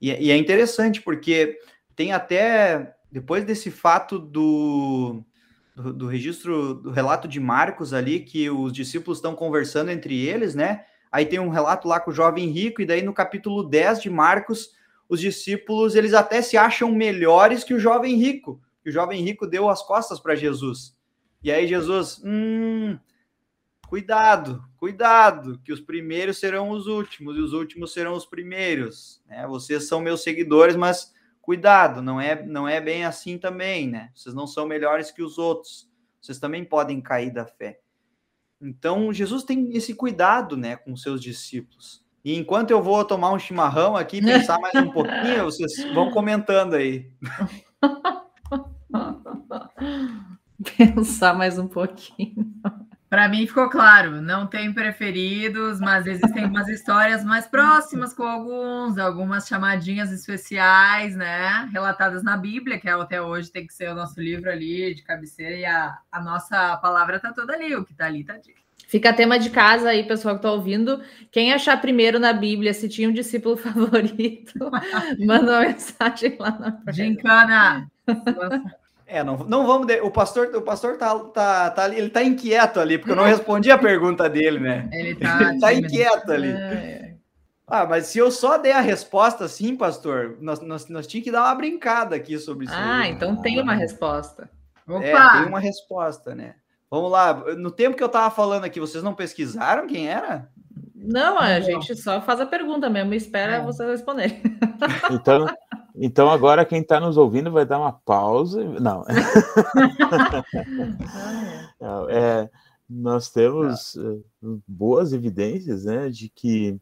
[0.00, 1.58] E, e, é interessante porque
[1.94, 5.22] tem até, depois desse fato do,
[5.74, 10.54] do, do, registro, do relato de Marcos ali, que os discípulos estão conversando entre eles,
[10.54, 10.84] né?
[11.10, 14.10] Aí tem um relato lá com o jovem rico, e daí no capítulo 10 de
[14.10, 14.70] Marcos,
[15.08, 19.68] os discípulos, eles até se acham melhores que o jovem rico, o jovem rico deu
[19.68, 20.94] as costas para Jesus.
[21.42, 22.98] E aí Jesus, hum,
[23.88, 29.20] cuidado, cuidado, que os primeiros serão os últimos e os últimos serão os primeiros.
[29.26, 29.44] Né?
[29.46, 34.10] Vocês são meus seguidores, mas cuidado, não é, não é bem assim também, né?
[34.14, 35.88] Vocês não são melhores que os outros.
[36.20, 37.80] Vocês também podem cair da fé.
[38.60, 42.04] Então, Jesus tem esse cuidado, né, com seus discípulos.
[42.24, 46.74] E enquanto eu vou tomar um chimarrão aqui, pensar mais um pouquinho, vocês vão comentando
[46.74, 47.08] aí.
[50.76, 52.52] Pensar mais um pouquinho.
[53.16, 58.98] Para mim ficou claro, não tem preferidos, mas existem umas histórias mais próximas com alguns,
[58.98, 61.66] algumas chamadinhas especiais, né?
[61.72, 65.56] Relatadas na Bíblia, que até hoje tem que ser o nosso livro ali de cabeceira,
[65.56, 68.60] e a, a nossa palavra tá toda ali, o que tá ali tá dito.
[68.86, 71.02] Fica tema de casa aí, pessoal que está ouvindo.
[71.32, 74.70] Quem achar primeiro na Bíblia se tinha um discípulo favorito,
[75.20, 77.90] manda uma mensagem lá na Gincana!
[79.06, 79.86] É, não, não vamos.
[79.86, 80.00] De...
[80.00, 83.24] O pastor, o pastor tá, tá, tá ali, ele tá inquieto ali, porque eu não
[83.24, 84.88] respondi a pergunta dele, né?
[84.92, 86.50] Ele tá, ele tá inquieto ali.
[86.50, 87.14] É.
[87.68, 91.32] Ah, mas se eu só der a resposta sim, pastor, nós, nós, nós tínhamos que
[91.32, 92.74] dar uma brincada aqui sobre isso.
[92.74, 93.12] Ah, aí.
[93.12, 94.48] então tem uma resposta.
[94.88, 95.04] Opa!
[95.04, 96.54] É, tem uma resposta, né?
[96.88, 97.34] Vamos lá.
[97.56, 100.48] No tempo que eu tava falando aqui, vocês não pesquisaram quem era?
[100.94, 101.62] Não, a não.
[101.62, 103.60] gente só faz a pergunta mesmo e espera é.
[103.60, 104.40] vocês responderem.
[105.10, 105.46] Então,
[105.96, 108.62] então agora quem está nos ouvindo vai dar uma pausa.
[108.80, 109.04] Não.
[111.80, 112.50] Não é,
[112.88, 114.00] nós temos tá.
[114.66, 116.78] boas evidências né, de que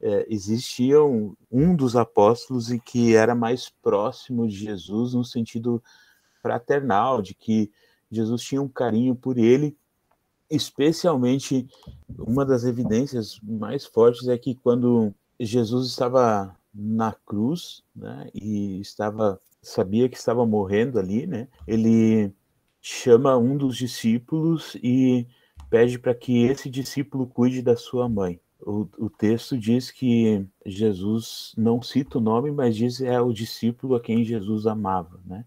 [0.00, 5.82] é, existia um, um dos apóstolos e que era mais próximo de Jesus no sentido
[6.42, 7.70] fraternal, de que
[8.10, 9.76] Jesus tinha um carinho por ele,
[10.50, 11.68] especialmente
[12.18, 19.40] uma das evidências mais fortes é que quando Jesus estava na cruz, né, e estava
[19.62, 21.48] sabia que estava morrendo ali, né?
[21.66, 22.32] Ele
[22.80, 25.26] chama um dos discípulos e
[25.68, 28.40] pede para que esse discípulo cuide da sua mãe.
[28.60, 33.94] O, o, texto diz que Jesus não cita o nome, mas diz é o discípulo
[33.94, 35.44] a quem Jesus amava, né?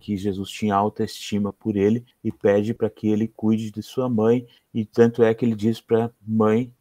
[0.00, 4.08] Que Jesus tinha alta estima por ele e pede para que ele cuide de sua
[4.08, 6.72] mãe e tanto é que ele diz para a mãe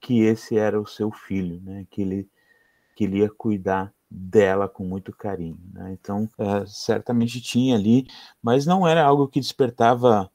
[0.00, 1.86] que esse era o seu filho, né?
[1.90, 2.28] Que ele
[2.94, 5.58] que ele ia cuidar dela com muito carinho.
[5.72, 5.96] Né?
[6.00, 8.06] Então, é, certamente tinha ali,
[8.42, 10.30] mas não era algo que despertava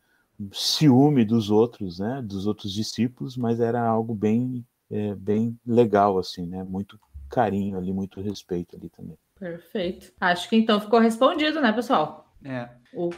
[0.52, 2.22] ciúme dos outros, né?
[2.24, 6.64] Dos outros discípulos, mas era algo bem, é, bem legal, assim, né?
[6.64, 9.18] Muito carinho ali, muito respeito ali também.
[9.38, 10.12] Perfeito.
[10.20, 12.34] Acho que então ficou respondido, né, pessoal?
[12.44, 12.70] É.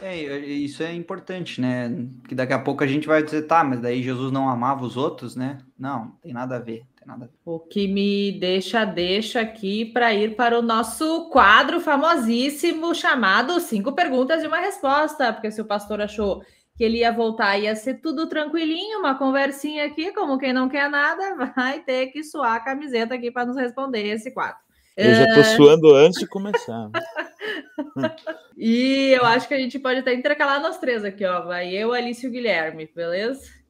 [0.02, 0.38] é.
[0.38, 1.88] isso é importante, né?
[2.26, 4.96] Que daqui a pouco a gente vai dizer, tá, mas daí Jesus não amava os
[4.96, 5.58] outros, né?
[5.78, 7.30] Não, não tem nada a ver nada.
[7.44, 13.92] O que me deixa deixa aqui para ir para o nosso quadro famosíssimo chamado Cinco
[13.92, 16.42] Perguntas e uma Resposta, porque se o pastor achou
[16.76, 20.88] que ele ia voltar, ia ser tudo tranquilinho, uma conversinha aqui, como quem não quer
[20.88, 24.58] nada, vai ter que suar a camiseta aqui para nos responder esse quadro.
[24.96, 26.90] Eu já estou suando antes de começar.
[28.56, 31.46] e eu acho que a gente pode até intercalar nós três aqui, ó.
[31.46, 33.61] Vai eu, Alice e o Guilherme, beleza?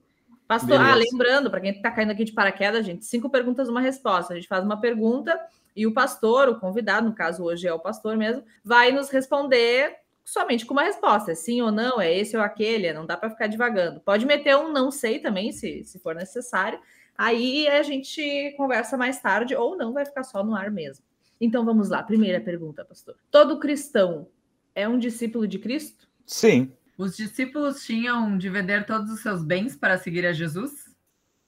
[0.53, 4.35] Pastor, ah, lembrando, para quem está caindo aqui de paraquedas, gente, cinco perguntas, uma resposta.
[4.35, 5.41] A gente faz uma pergunta
[5.75, 9.97] e o pastor, o convidado, no caso hoje é o pastor mesmo, vai nos responder
[10.23, 13.31] somente com uma resposta, é sim ou não, é esse ou aquele, não dá para
[13.31, 14.01] ficar divagando.
[14.01, 16.79] Pode meter um não sei também, se, se for necessário.
[17.17, 21.03] Aí a gente conversa mais tarde, ou não, vai ficar só no ar mesmo.
[21.41, 23.17] Então vamos lá, primeira pergunta, pastor.
[23.31, 24.29] Todo cristão
[24.75, 26.07] é um discípulo de Cristo?
[26.27, 26.75] Sim.
[27.03, 30.95] Os discípulos tinham de vender todos os seus bens para seguir a Jesus?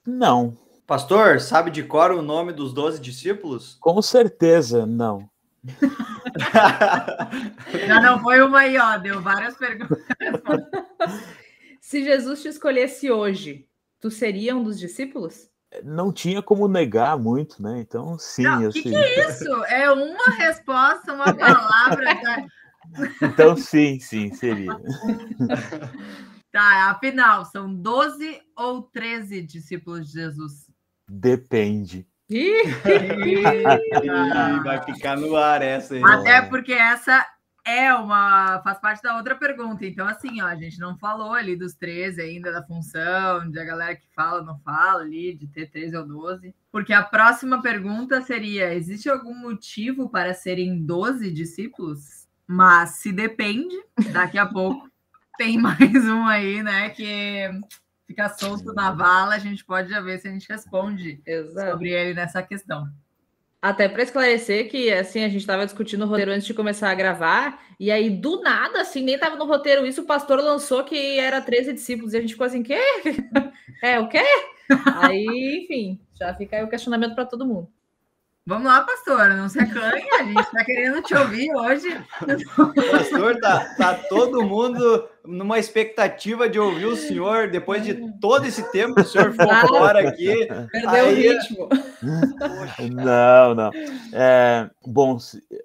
[0.04, 0.58] Não.
[0.84, 3.76] Pastor, sabe de cor o nome dos doze discípulos?
[3.80, 5.30] Com certeza, não.
[7.86, 9.96] Já não foi uma aí, ó, deu várias perguntas.
[11.80, 13.68] Se Jesus te escolhesse hoje,
[14.00, 15.48] tu seria um dos discípulos?
[15.84, 17.78] Não tinha como negar muito, né?
[17.78, 18.44] Então, sim.
[18.44, 19.64] O que, que, é isso?
[19.66, 22.10] É uma resposta, uma palavra.
[23.22, 24.72] Então, sim, sim, seria.
[26.54, 30.70] Tá, afinal, são 12 ou 13 discípulos de Jesus?
[31.10, 32.06] Depende.
[34.62, 36.02] vai ficar no ar essa aí.
[36.04, 37.26] Até porque essa
[37.66, 38.62] é uma.
[38.62, 39.84] faz parte da outra pergunta.
[39.84, 43.64] Então, assim, ó, a gente não falou ali dos 13 ainda, da função, de a
[43.64, 46.54] galera que fala, não fala ali, de ter 13 ou 12.
[46.70, 52.23] Porque a próxima pergunta seria: existe algum motivo para serem 12 discípulos?
[52.46, 53.74] Mas se depende,
[54.12, 54.88] daqui a pouco
[55.36, 56.90] tem mais um aí, né?
[56.90, 57.48] Que
[58.06, 61.72] fica solto na vala, a gente pode já ver se a gente responde Exato.
[61.72, 62.88] sobre ele nessa questão.
[63.60, 66.94] Até para esclarecer que assim a gente estava discutindo o roteiro antes de começar a
[66.94, 71.18] gravar, e aí do nada, assim, nem estava no roteiro isso, o pastor lançou que
[71.18, 72.78] era 13 discípulos, e a gente ficou assim, quê?
[73.82, 74.22] é o quê?
[75.00, 77.68] aí, enfim, já fica aí o questionamento para todo mundo.
[78.46, 81.88] Vamos lá, pastor, não se acanhe, a gente está querendo te ouvir hoje.
[82.92, 88.70] Pastor, tá, tá todo mundo numa expectativa de ouvir o senhor depois de todo esse
[88.70, 90.46] tempo que o senhor ficou fora aqui.
[90.70, 91.12] Perdeu aí...
[91.12, 91.68] o ritmo.
[92.92, 93.70] Não, não.
[94.12, 95.16] É, bom,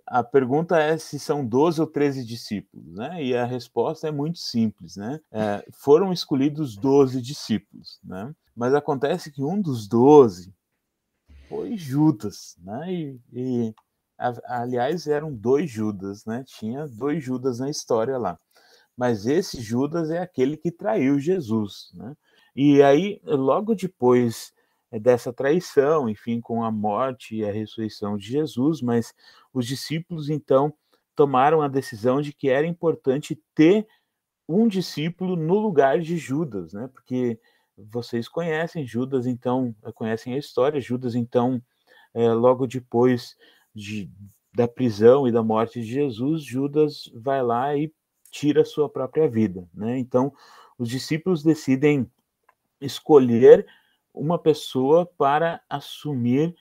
[0.08, 3.22] a pergunta é se são 12 ou 13 discípulos, né?
[3.22, 5.20] E a resposta é muito simples, né?
[5.34, 8.34] É, foram escolhidos 12 discípulos, né?
[8.56, 10.58] Mas acontece que um dos 12
[11.50, 12.94] foi Judas, né?
[12.94, 13.76] E, e
[14.18, 16.44] a, aliás, eram dois Judas, né?
[16.46, 18.38] Tinha dois Judas na história lá.
[18.96, 22.16] Mas esse Judas é aquele que traiu Jesus, né?
[22.56, 24.54] E aí, logo depois
[24.92, 29.14] eh, dessa traição, enfim, com a morte e a ressurreição de Jesus, mas
[29.54, 30.74] os discípulos então
[31.16, 33.88] tomaram a decisão de que era importante ter
[34.48, 36.90] um discípulo no lugar de Judas, né?
[36.94, 37.40] Porque
[37.92, 40.82] vocês conhecem Judas, então, eh, conhecem a história.
[40.82, 41.62] Judas, então,
[42.14, 43.36] é, logo depois
[43.74, 44.10] de,
[44.54, 47.94] da prisão e da morte de Jesus, Judas vai lá e
[48.32, 49.68] tira a sua própria vida.
[49.74, 49.98] Né?
[49.98, 50.34] Então,
[50.78, 52.10] os discípulos decidem
[52.82, 53.66] escolher
[54.14, 56.56] uma pessoa para assumir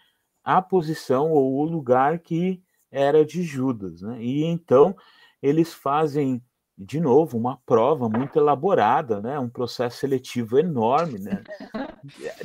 [0.44, 4.02] a posição ou o lugar que era de Judas.
[4.02, 4.22] Né?
[4.22, 4.96] E então
[5.42, 6.42] eles fazem
[6.78, 9.36] de novo, uma prova muito elaborada, né?
[9.36, 11.42] Um processo seletivo enorme, né?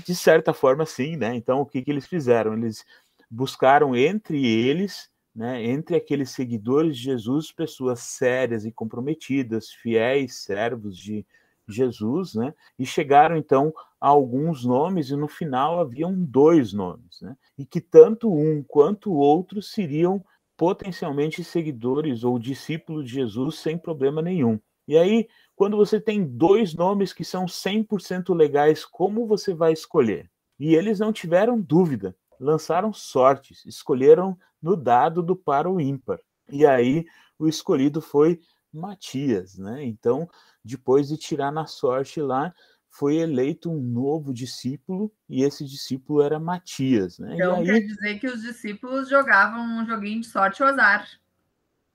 [0.03, 1.35] De certa forma, sim, né?
[1.35, 2.53] Então, o que, que eles fizeram?
[2.53, 2.83] Eles
[3.29, 5.63] buscaram entre eles, né?
[5.63, 11.23] Entre aqueles seguidores de Jesus, pessoas sérias e comprometidas, fiéis, servos de
[11.67, 12.55] Jesus, né?
[12.77, 17.37] E chegaram então a alguns nomes e no final haviam dois nomes, né?
[17.55, 20.25] E que tanto um quanto o outro seriam
[20.63, 24.57] potencialmente seguidores ou discípulos de Jesus sem problema nenhum.
[24.87, 30.31] E aí, quando você tem dois nomes que são 100% legais, como você vai escolher?
[30.57, 36.21] E eles não tiveram dúvida, lançaram sortes, escolheram no dado do para o ímpar.
[36.49, 37.03] E aí,
[37.37, 38.39] o escolhido foi
[38.71, 39.83] Matias, né?
[39.83, 40.29] Então,
[40.63, 42.53] depois de tirar na sorte lá,
[42.93, 47.17] foi eleito um novo discípulo e esse discípulo era Matias.
[47.17, 47.33] Né?
[47.33, 47.65] Então aí...
[47.65, 51.07] quer dizer que os discípulos jogavam um joguinho de sorte ou azar.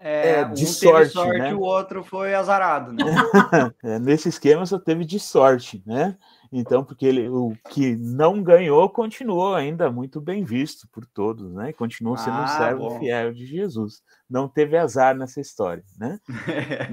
[0.00, 1.54] É, é de um sorte, sorte né?
[1.54, 2.92] o outro foi azarado.
[2.92, 3.04] Né?
[3.82, 6.16] é, nesse esquema só teve de sorte, né?
[6.50, 11.72] Então, porque ele, o que não ganhou continuou ainda muito bem visto por todos, né?
[11.72, 12.98] Continuou sendo ah, um servo bom.
[12.98, 14.02] fiel de Jesus.
[14.28, 16.18] Não teve azar nessa história, né?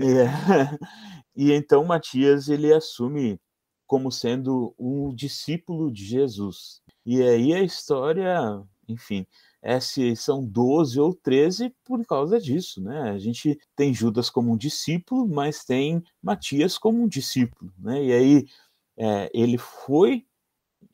[1.35, 3.39] e, e então Matias ele assume
[3.87, 6.81] como sendo um discípulo de Jesus.
[7.05, 9.25] E aí a história, enfim,
[9.61, 13.09] é se são 12 ou 13 por causa disso, né?
[13.09, 18.03] A gente tem Judas como um discípulo, mas tem Matias como um discípulo, né?
[18.03, 18.45] E aí
[18.97, 20.25] é, ele foi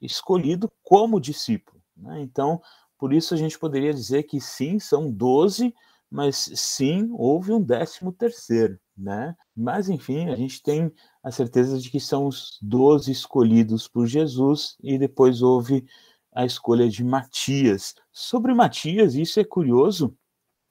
[0.01, 2.21] escolhido como discípulo, né?
[2.21, 2.61] Então,
[2.97, 5.73] por isso a gente poderia dizer que sim, são 12,
[6.09, 9.35] mas sim, houve um décimo terceiro, né?
[9.55, 10.91] Mas, enfim, a gente tem
[11.23, 15.85] a certeza de que são os doze escolhidos por Jesus e depois houve
[16.33, 17.95] a escolha de Matias.
[18.11, 20.15] Sobre Matias, isso é curioso,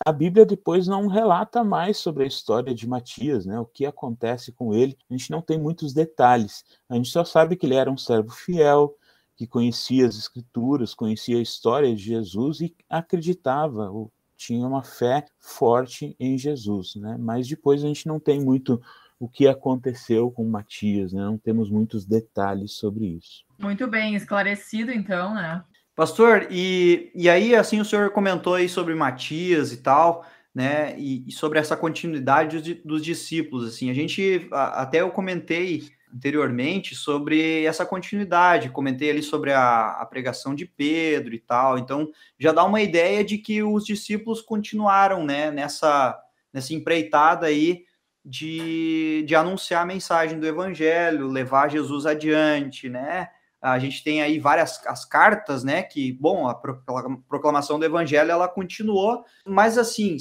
[0.07, 3.61] a Bíblia depois não relata mais sobre a história de Matias, né?
[3.61, 4.97] O que acontece com ele.
[5.11, 6.65] A gente não tem muitos detalhes.
[6.89, 8.97] A gente só sabe que ele era um servo fiel,
[9.37, 15.27] que conhecia as escrituras, conhecia a história de Jesus e acreditava, ou tinha uma fé
[15.39, 17.17] forte em Jesus, né?
[17.21, 18.81] Mas depois a gente não tem muito
[19.19, 21.21] o que aconteceu com Matias, né?
[21.21, 23.45] Não temos muitos detalhes sobre isso.
[23.59, 25.63] Muito bem, esclarecido então, né?
[25.95, 30.25] Pastor, e, e aí, assim, o senhor comentou aí sobre Matias e tal,
[30.55, 30.99] né?
[30.99, 35.91] E, e sobre essa continuidade dos, dos, discípulos, assim, a gente, a, até eu comentei
[36.15, 42.11] anteriormente sobre essa continuidade, comentei ali sobre a, a pregação de Pedro e tal, então
[42.39, 46.19] já dá uma ideia de que os discípulos continuaram, né, nessa,
[46.53, 47.85] nessa empreitada aí,
[48.25, 53.29] de, de anunciar a mensagem do evangelho, levar Jesus adiante, né?
[53.63, 55.83] A gente tem aí várias as cartas, né?
[55.83, 60.17] Que, bom, a proclamação do evangelho ela continuou, mas assim,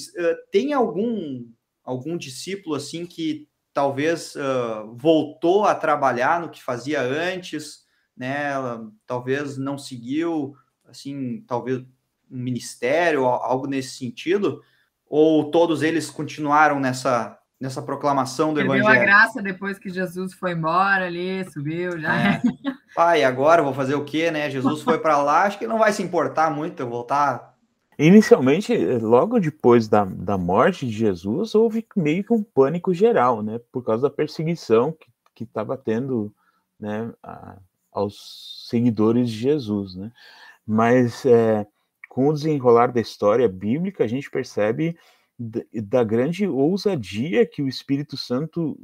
[0.51, 1.45] tem algum
[1.83, 8.53] algum discípulo assim que talvez uh, voltou a trabalhar no que fazia antes, né?
[9.05, 10.55] Talvez não seguiu,
[10.87, 11.87] assim, talvez um
[12.37, 14.61] ministério, algo nesse sentido,
[15.05, 18.87] ou todos eles continuaram nessa nessa proclamação do evangelho.
[18.87, 22.15] a graça depois que Jesus foi embora ali, subiu já.
[22.15, 22.41] É.
[22.95, 24.49] Pai, agora vou fazer o quê, né?
[24.49, 27.48] Jesus foi para lá, acho que não vai se importar muito eu voltar.
[28.01, 33.59] Inicialmente, logo depois da, da morte de Jesus, houve meio que um pânico geral, né?
[33.73, 34.95] Por causa da perseguição
[35.35, 36.33] que estava tendo
[36.79, 37.59] né, a,
[37.91, 40.13] aos seguidores de Jesus, né?
[40.65, 41.67] Mas é,
[42.07, 44.97] com o desenrolar da história bíblica, a gente percebe
[45.37, 48.79] da grande ousadia que o Espírito Santo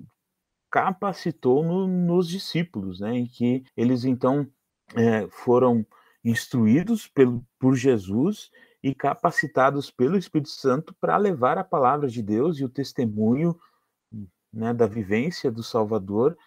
[0.70, 4.46] capacitou no, nos discípulos, né, em que eles então
[4.94, 5.86] é, foram
[6.22, 8.52] instruídos pelo, por Jesus
[8.86, 13.60] e capacitados pelo Espírito Santo para levar a palavra de Deus e o testemunho
[14.54, 16.38] né, da vivência do Salvador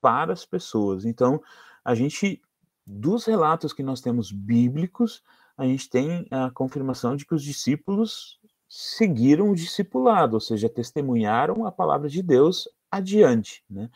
[0.00, 1.04] para as pessoas.
[1.04, 1.38] Então,
[1.84, 2.40] a gente,
[2.86, 5.22] dos relatos que nós temos bíblicos,
[5.54, 11.66] a gente tem a confirmação de que os discípulos seguiram o discipulado, ou seja, testemunharam
[11.66, 13.62] a palavra de Deus adiante.
[13.68, 13.90] Né?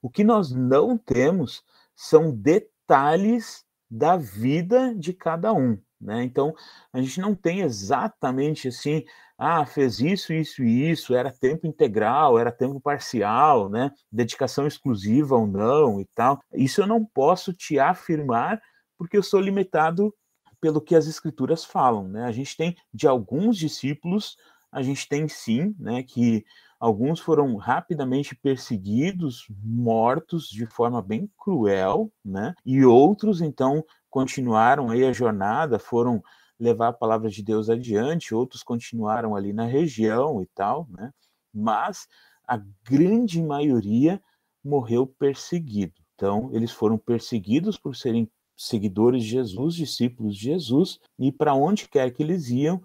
[0.00, 1.64] O que nós não temos
[1.96, 5.76] são detalhes da vida de cada um.
[6.04, 6.22] Né?
[6.22, 6.54] Então,
[6.92, 9.02] a gente não tem exatamente assim,
[9.38, 13.90] ah, fez isso, isso e isso, era tempo integral, era tempo parcial, né?
[14.12, 16.38] dedicação exclusiva ou não e tal.
[16.52, 18.60] Isso eu não posso te afirmar
[18.98, 20.14] porque eu sou limitado
[20.60, 22.24] pelo que as escrituras falam, né?
[22.24, 24.36] A gente tem de alguns discípulos,
[24.70, 26.44] a gente tem sim, né, que
[26.84, 32.54] alguns foram rapidamente perseguidos, mortos de forma bem cruel, né?
[32.62, 36.22] E outros então continuaram aí a jornada, foram
[36.60, 41.10] levar a palavra de Deus adiante, outros continuaram ali na região e tal, né?
[41.54, 42.06] Mas
[42.46, 44.22] a grande maioria
[44.62, 45.94] morreu perseguido.
[46.14, 51.88] Então, eles foram perseguidos por serem seguidores de Jesus, discípulos de Jesus, e para onde
[51.88, 52.82] quer que eles iam,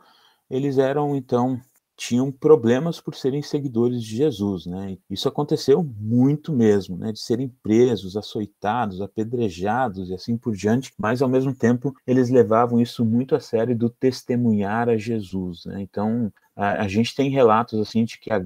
[0.49, 1.59] eles eram então
[1.99, 4.97] tinham problemas por serem seguidores de Jesus, né?
[5.09, 7.11] Isso aconteceu muito mesmo, né?
[7.11, 12.79] De serem presos, açoitados, apedrejados e assim por diante, mas ao mesmo tempo eles levavam
[12.79, 15.81] isso muito a sério do testemunhar a Jesus, né?
[15.81, 18.45] Então a, a gente tem relatos assim de que a,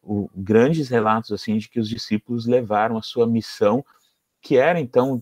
[0.00, 3.84] o, grandes relatos assim de que os discípulos levaram a sua missão,
[4.40, 5.20] que era então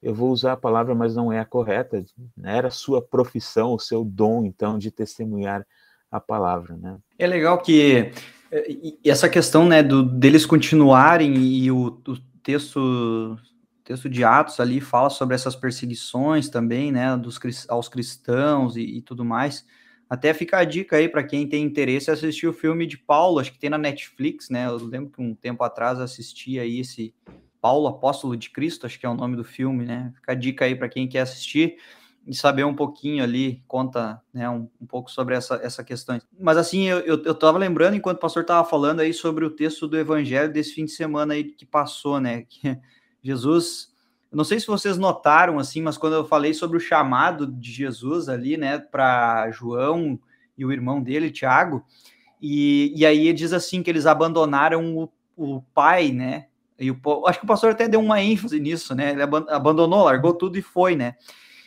[0.00, 2.04] eu vou usar a palavra, mas não é a correta,
[2.36, 2.58] né?
[2.58, 5.66] era a sua profissão, o seu dom, então, de testemunhar
[6.10, 6.98] a palavra, né?
[7.18, 8.12] É legal que
[8.50, 13.38] eh, essa questão, né, do, deles continuarem e o, o texto
[13.86, 17.38] texto de Atos ali fala sobre essas perseguições também, né, dos,
[17.68, 19.64] aos cristãos e, e tudo mais.
[20.10, 23.52] Até fica a dica aí para quem tem interesse assistir o filme de Paulo, acho
[23.52, 24.66] que tem na Netflix, né?
[24.66, 27.14] Eu lembro que um tempo atrás assisti aí esse
[27.60, 30.12] Paulo, Apóstolo de Cristo, acho que é o nome do filme, né?
[30.14, 31.76] Fica a dica aí para quem quer assistir
[32.26, 36.20] e saber um pouquinho ali, conta né, um, um pouco sobre essa, essa questão.
[36.38, 39.50] Mas assim, eu, eu, eu tava lembrando, enquanto o pastor estava falando aí sobre o
[39.50, 42.42] texto do evangelho desse fim de semana aí que passou, né?
[42.42, 42.76] Que
[43.22, 43.92] Jesus,
[44.32, 48.28] não sei se vocês notaram assim, mas quando eu falei sobre o chamado de Jesus
[48.28, 50.18] ali, né, para João
[50.58, 51.84] e o irmão dele, Tiago,
[52.42, 56.46] e, e aí diz assim que eles abandonaram o, o pai, né?
[56.78, 59.12] E o, acho que o pastor até deu uma ênfase nisso, né?
[59.12, 61.14] Ele abandonou, largou tudo e foi, né?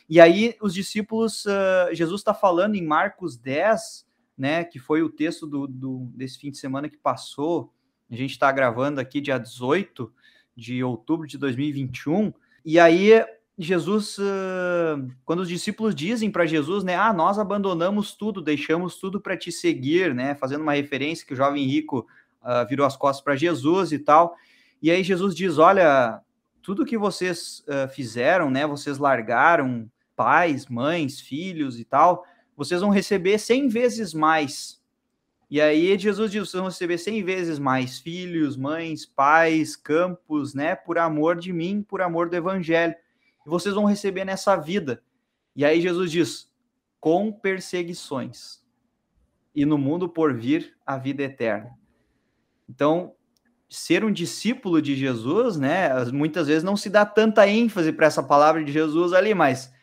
[0.09, 4.63] E aí os discípulos, uh, Jesus está falando em Marcos 10, né?
[4.63, 7.71] Que foi o texto do, do desse fim de semana que passou.
[8.09, 10.11] A gente está gravando aqui dia 18
[10.55, 12.33] de outubro de 2021.
[12.65, 13.23] E aí
[13.57, 19.19] Jesus, uh, quando os discípulos dizem para Jesus, né, ah, nós abandonamos tudo, deixamos tudo
[19.19, 22.07] para te seguir, né, fazendo uma referência que o jovem rico
[22.41, 24.33] uh, virou as costas para Jesus e tal.
[24.81, 26.21] E aí Jesus diz: Olha,
[26.61, 28.65] tudo que vocês uh, fizeram, né?
[28.65, 29.89] Vocês largaram
[30.19, 32.25] pais, mães, filhos e tal,
[32.57, 34.83] vocês vão receber 100 vezes mais.
[35.49, 40.75] E aí Jesus diz: vocês vão receber 100 vezes mais filhos, mães, pais, campos, né?
[40.75, 42.93] Por amor de mim, por amor do evangelho.
[43.45, 45.01] E vocês vão receber nessa vida.
[45.55, 46.51] E aí Jesus diz:
[46.99, 48.61] com perseguições.
[49.55, 51.71] E no mundo por vir a vida eterna.
[52.69, 53.13] Então,
[53.69, 56.03] ser um discípulo de Jesus, né?
[56.11, 59.78] Muitas vezes não se dá tanta ênfase para essa palavra de Jesus ali, mas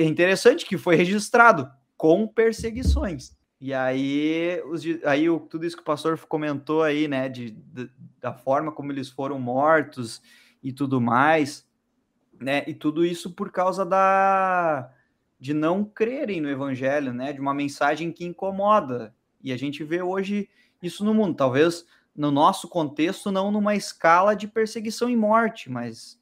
[0.00, 3.36] é interessante que foi registrado com perseguições.
[3.60, 7.90] E aí, os, aí o, tudo isso que o pastor comentou aí, né, de, de,
[8.20, 10.20] da forma como eles foram mortos
[10.62, 11.66] e tudo mais,
[12.38, 14.90] né, e tudo isso por causa da
[15.38, 19.14] de não crerem no evangelho, né, de uma mensagem que incomoda.
[19.42, 20.48] E a gente vê hoje
[20.82, 21.36] isso no mundo.
[21.36, 21.84] Talvez
[22.14, 26.18] no nosso contexto, não numa escala de perseguição e morte, mas,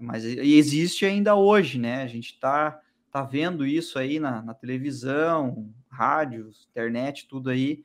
[0.00, 2.02] mas existe ainda hoje, né?
[2.02, 7.84] A gente está tá vendo isso aí na, na televisão, rádios, internet, tudo aí,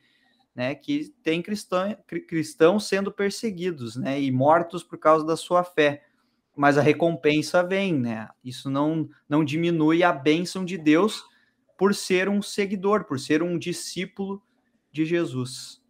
[0.54, 0.74] né?
[0.74, 4.20] Que tem cristão, cristãos sendo perseguidos, né?
[4.20, 6.04] E mortos por causa da sua fé.
[6.56, 8.28] Mas a recompensa vem, né?
[8.44, 11.24] Isso não, não diminui a bênção de Deus
[11.76, 14.42] por ser um seguidor, por ser um discípulo
[14.90, 15.80] de Jesus.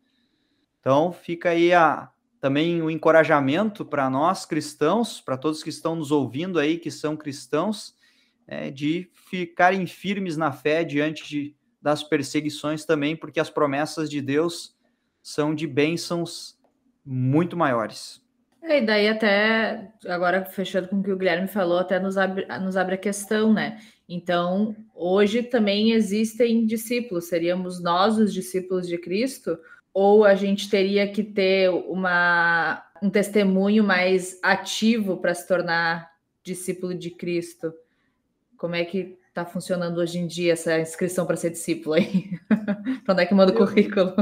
[0.80, 2.11] Então, fica aí a,
[2.41, 7.16] também o encorajamento para nós cristãos, para todos que estão nos ouvindo aí, que são
[7.16, 7.95] cristãos,
[8.47, 14.20] né, de ficarem firmes na fé diante de, das perseguições também, porque as promessas de
[14.20, 14.76] Deus
[15.22, 16.59] são de bênçãos
[17.05, 18.22] muito maiores.
[18.62, 22.47] É, e daí até, agora fechando com o que o Guilherme falou, até nos abre,
[22.61, 23.80] nos abre a questão, né?
[24.09, 29.59] Então, hoje também existem discípulos, seríamos nós os discípulos de Cristo,
[29.99, 36.09] ou a gente teria que ter uma, um testemunho mais ativo para se tornar
[36.40, 37.74] discípulo de Cristo?
[38.57, 42.30] Como é que está funcionando hoje em dia essa inscrição para ser discípulo aí?
[43.05, 44.14] para onde é que manda o currículo?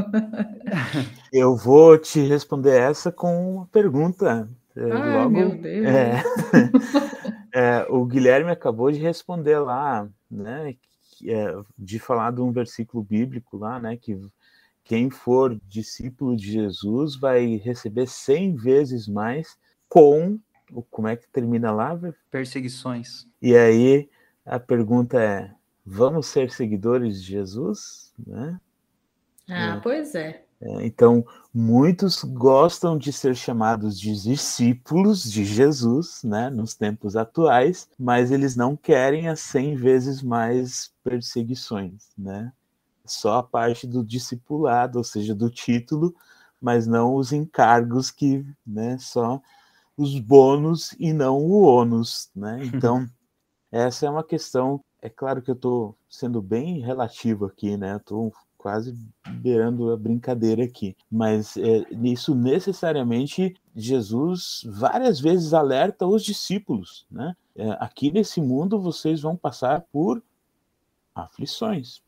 [1.31, 4.49] Eu vou te responder essa com uma pergunta.
[4.75, 5.87] É, Ai, Logo, meu Deus.
[5.87, 6.23] É,
[7.53, 10.75] é, o Guilherme acabou de responder lá, né?
[11.27, 13.99] É, de falar de um versículo bíblico lá, né?
[13.99, 14.19] Que
[14.87, 19.59] quem for discípulo de Jesus vai receber cem vezes mais
[19.89, 20.39] com
[20.91, 21.99] como é que termina lá?
[22.31, 23.27] Perseguições.
[23.41, 24.09] E aí
[24.45, 25.53] a pergunta é:
[25.85, 28.13] vamos ser seguidores de Jesus?
[28.27, 28.61] Né?
[29.49, 29.81] Ah, é.
[29.81, 30.45] pois é.
[30.61, 30.87] é.
[30.87, 38.31] Então, muitos gostam de ser chamados de discípulos de Jesus, né, nos tempos atuais, mas
[38.31, 42.53] eles não querem as 100 vezes mais perseguições, né?
[43.07, 46.15] Só a parte do discipulado, ou seja, do título,
[46.61, 49.41] mas não os encargos que, né, só
[49.97, 52.61] os bônus e não o ônus, né?
[52.65, 53.09] Então,
[53.73, 54.83] essa é uma questão.
[55.01, 57.97] É claro que eu estou sendo bem relativo aqui, né?
[57.97, 58.99] Estou quase
[59.29, 67.37] beirando a brincadeira aqui, mas é, isso necessariamente Jesus várias vezes alerta os discípulos, né?
[67.55, 70.21] É, aqui nesse mundo vocês vão passar por
[71.15, 72.03] aflições,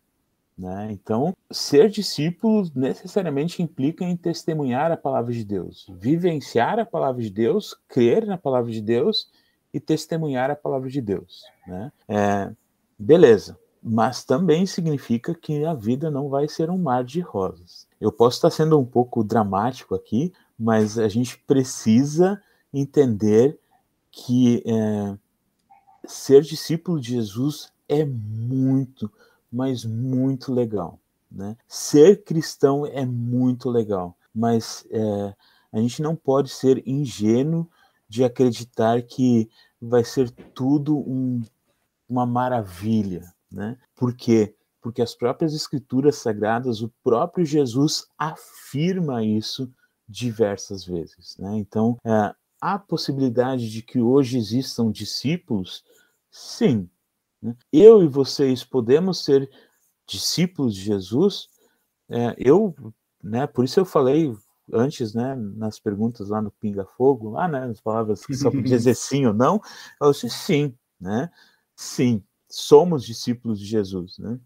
[0.59, 0.89] né?
[0.91, 7.31] Então, ser discípulo necessariamente implica em testemunhar a palavra de Deus, vivenciar a palavra de
[7.31, 9.31] Deus, crer na palavra de Deus
[9.73, 11.45] e testemunhar a palavra de Deus.
[11.67, 11.93] Né?
[12.09, 12.51] É,
[12.99, 17.87] beleza, mas também significa que a vida não vai ser um mar de rosas.
[18.01, 22.43] Eu posso estar sendo um pouco dramático aqui, mas a gente precisa
[22.75, 23.59] entender
[24.11, 25.17] que é,
[26.05, 29.11] ser discípulo de Jesus é muito,
[29.51, 30.99] mas muito legal.
[31.31, 31.57] Né?
[31.67, 35.35] Ser cristão é muito legal, mas é,
[35.73, 37.69] a gente não pode ser ingênuo
[38.09, 41.43] de acreditar que vai ser tudo um,
[42.09, 43.77] uma maravilha, né?
[43.95, 44.55] Por quê?
[44.81, 49.71] Porque as próprias escrituras sagradas, o próprio Jesus afirma isso
[50.09, 51.59] diversas vezes, né?
[51.59, 55.85] Então, é, há possibilidade de que hoje existam discípulos?
[56.31, 56.89] Sim.
[57.43, 57.57] Né?
[57.73, 59.51] Eu e vocês podemos ser
[60.07, 61.49] discípulos de Jesus?
[62.09, 62.75] É, eu,
[63.23, 63.47] né?
[63.47, 64.35] Por isso eu falei
[64.73, 68.77] antes, né, nas perguntas lá no Pinga Fogo, lá, né, as palavras que só podia
[68.77, 69.61] dizer sim ou não,
[70.01, 71.31] eu disse sim, né,
[71.75, 74.39] sim, somos discípulos de Jesus, né,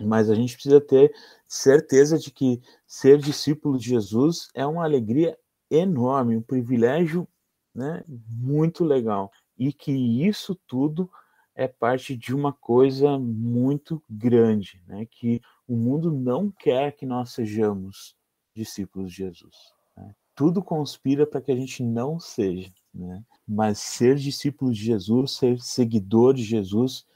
[0.00, 1.14] mas a gente precisa ter
[1.46, 5.38] certeza de que ser discípulo de Jesus é uma alegria
[5.70, 7.26] enorme, um privilégio,
[7.74, 11.10] né, muito legal, e que isso tudo
[11.54, 17.30] é parte de uma coisa muito grande, né, que o mundo não quer que nós
[17.30, 18.16] sejamos
[18.54, 19.56] discípulos de Jesus.
[19.96, 20.14] Né?
[20.34, 23.22] Tudo conspira para que a gente não seja, né?
[23.46, 27.06] mas ser discípulo de Jesus, ser seguidor de Jesus,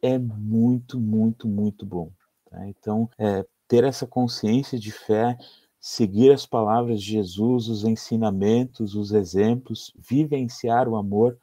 [0.00, 2.10] é muito, muito, muito bom.
[2.50, 2.66] Tá?
[2.68, 5.36] Então, é, ter essa consciência de fé,
[5.80, 11.38] seguir as palavras de Jesus, os ensinamentos, os exemplos, vivenciar o amor,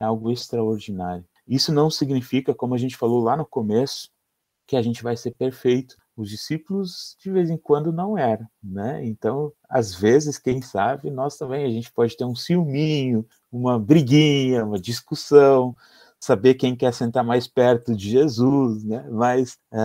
[0.00, 1.24] é algo extraordinário.
[1.48, 4.10] Isso não significa, como a gente falou lá no começo,
[4.66, 9.04] que a gente vai ser perfeito, os discípulos de vez em quando não eram, né?
[9.06, 14.64] Então, às vezes, quem sabe, nós também a gente pode ter um ciúminho, uma briguinha,
[14.64, 15.74] uma discussão,
[16.20, 19.08] saber quem quer sentar mais perto de Jesus, né?
[19.10, 19.78] Mas é,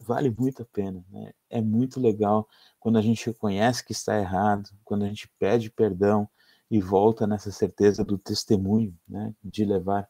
[0.00, 1.32] vale muito a pena, né?
[1.50, 2.48] É muito legal
[2.80, 6.28] quando a gente reconhece que está errado, quando a gente pede perdão
[6.70, 9.34] e volta nessa certeza do testemunho, né?
[9.44, 10.08] De levar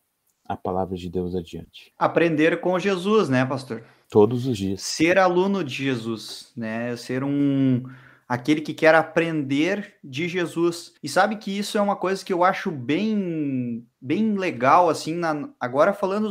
[0.48, 1.92] a palavra de Deus adiante.
[1.98, 3.84] Aprender com Jesus, né, pastor?
[4.08, 4.80] Todos os dias.
[4.80, 6.96] Ser aluno de Jesus, né?
[6.96, 7.82] Ser um
[8.26, 10.94] aquele que quer aprender de Jesus.
[11.02, 15.50] E sabe que isso é uma coisa que eu acho bem bem legal assim, na,
[15.60, 16.30] agora falando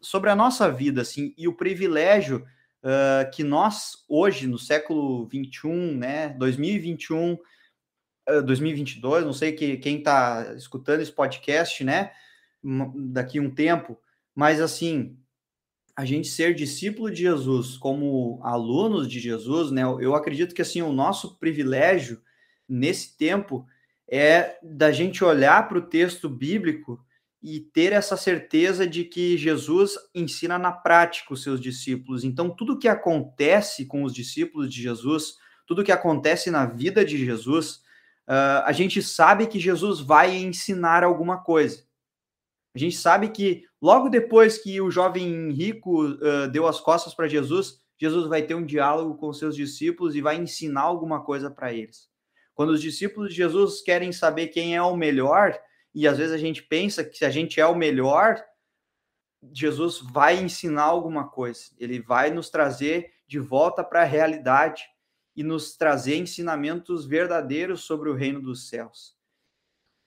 [0.00, 2.44] sobre a nossa vida assim, e o privilégio
[2.84, 7.34] uh, que nós hoje no século 21, né, 2021,
[8.28, 12.12] uh, 2022, não sei que quem está escutando esse podcast, né,
[13.12, 13.98] daqui um tempo,
[14.34, 15.16] mas assim,
[15.96, 19.82] a gente ser discípulo de Jesus como alunos de Jesus, né?
[19.82, 22.20] Eu acredito que assim o nosso privilégio
[22.68, 23.66] nesse tempo
[24.10, 27.04] é da gente olhar para o texto bíblico
[27.42, 32.22] e ter essa certeza de que Jesus ensina na prática os seus discípulos.
[32.22, 35.36] Então, tudo que acontece com os discípulos de Jesus,
[35.66, 37.76] tudo que acontece na vida de Jesus,
[38.28, 41.82] uh, a gente sabe que Jesus vai ensinar alguma coisa.
[42.74, 47.28] A gente sabe que logo depois que o jovem rico uh, deu as costas para
[47.28, 51.72] Jesus, Jesus vai ter um diálogo com seus discípulos e vai ensinar alguma coisa para
[51.72, 52.08] eles.
[52.54, 55.58] Quando os discípulos de Jesus querem saber quem é o melhor,
[55.94, 58.42] e às vezes a gente pensa que se a gente é o melhor,
[59.52, 64.84] Jesus vai ensinar alguma coisa, ele vai nos trazer de volta para a realidade
[65.34, 69.16] e nos trazer ensinamentos verdadeiros sobre o reino dos céus.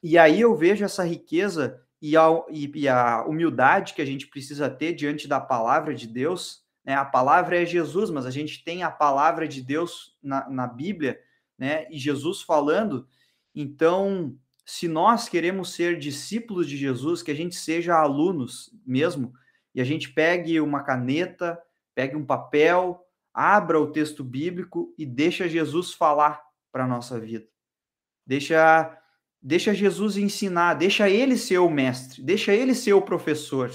[0.02, 4.70] E aí eu vejo essa riqueza e a, e a humildade que a gente precisa
[4.70, 6.62] ter diante da palavra de Deus.
[6.84, 6.94] Né?
[6.94, 11.18] A palavra é Jesus, mas a gente tem a palavra de Deus na, na Bíblia,
[11.58, 11.88] né?
[11.90, 13.08] e Jesus falando.
[13.56, 19.34] Então, se nós queremos ser discípulos de Jesus, que a gente seja alunos mesmo,
[19.74, 21.58] e a gente pegue uma caneta,
[21.96, 27.48] pegue um papel, abra o texto bíblico e deixa Jesus falar para a nossa vida.
[28.28, 29.02] Deixa,
[29.44, 33.70] deixa Jesus ensinar, deixa ele ser o mestre, deixa ele ser o professor.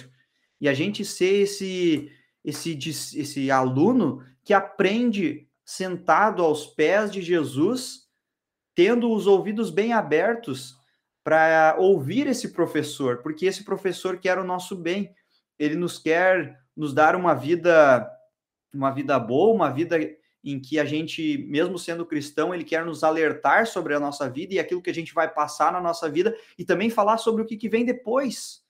[0.58, 2.10] E a gente ser esse,
[2.42, 2.76] esse,
[3.16, 8.08] esse aluno que aprende sentado aos pés de Jesus,
[8.74, 10.74] tendo os ouvidos bem abertos
[11.22, 15.12] para ouvir esse professor, porque esse professor quer o nosso bem.
[15.58, 18.08] Ele nos quer nos dar uma vida
[18.72, 19.98] uma vida boa, uma vida
[20.52, 24.54] em que a gente, mesmo sendo cristão, ele quer nos alertar sobre a nossa vida
[24.54, 27.46] e aquilo que a gente vai passar na nossa vida e também falar sobre o
[27.46, 28.62] que, que vem depois.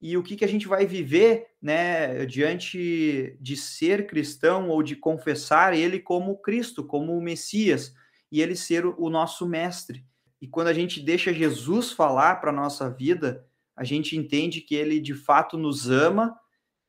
[0.00, 4.96] E o que, que a gente vai viver, né, diante de ser cristão ou de
[4.96, 7.94] confessar ele como Cristo, como o Messias,
[8.30, 10.04] e ele ser o nosso mestre.
[10.40, 14.74] E quando a gente deixa Jesus falar para a nossa vida, a gente entende que
[14.74, 16.38] ele de fato nos ama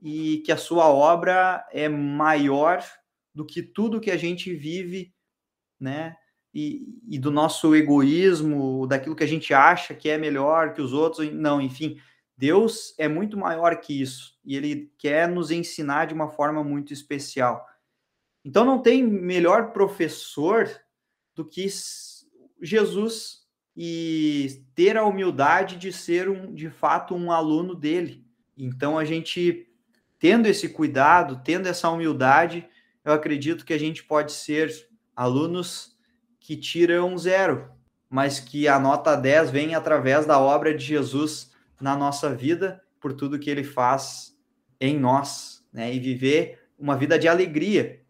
[0.01, 2.83] e que a sua obra é maior
[3.37, 5.13] do que tudo que a gente vive,
[5.79, 6.17] né?
[6.53, 10.91] E, e, do nosso egoísmo, daquilo que a gente acha que é melhor que os
[10.91, 11.31] outros.
[11.31, 11.99] Não, enfim,
[12.35, 16.91] Deus é muito maior que isso e Ele quer nos ensinar de uma forma muito
[16.91, 17.63] especial.
[18.43, 20.67] Então, não tem melhor professor
[21.35, 21.67] do que
[22.59, 28.25] Jesus e ter a humildade de ser um, de fato um aluno dele.
[28.57, 29.67] Então a gente
[30.19, 32.67] tendo esse cuidado, tendo essa humildade,
[33.07, 34.69] eu acredito que a gente pode ser
[35.15, 35.97] alunos
[36.41, 37.71] que tiram zero,
[38.09, 43.13] mas que a nota 10 vem através da obra de Jesus na nossa vida, por
[43.13, 44.37] tudo que ele faz
[44.77, 45.93] em nós, né?
[45.93, 48.01] E viver uma vida de alegria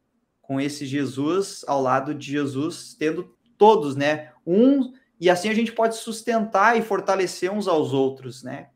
[0.42, 4.32] com esse Jesus ao lado de Jesus, tendo todos, né?
[4.48, 8.70] Um e assim a gente pode sustentar e fortalecer uns aos outros, né?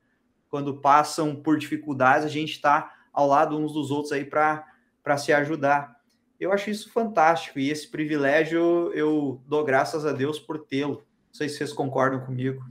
[0.49, 5.33] Quando passam por dificuldades, a gente está ao lado uns dos outros aí para se
[5.33, 5.99] ajudar.
[6.41, 10.95] Eu acho isso fantástico e esse privilégio eu dou graças a Deus por tê-lo.
[10.95, 12.65] Não sei se vocês concordam comigo.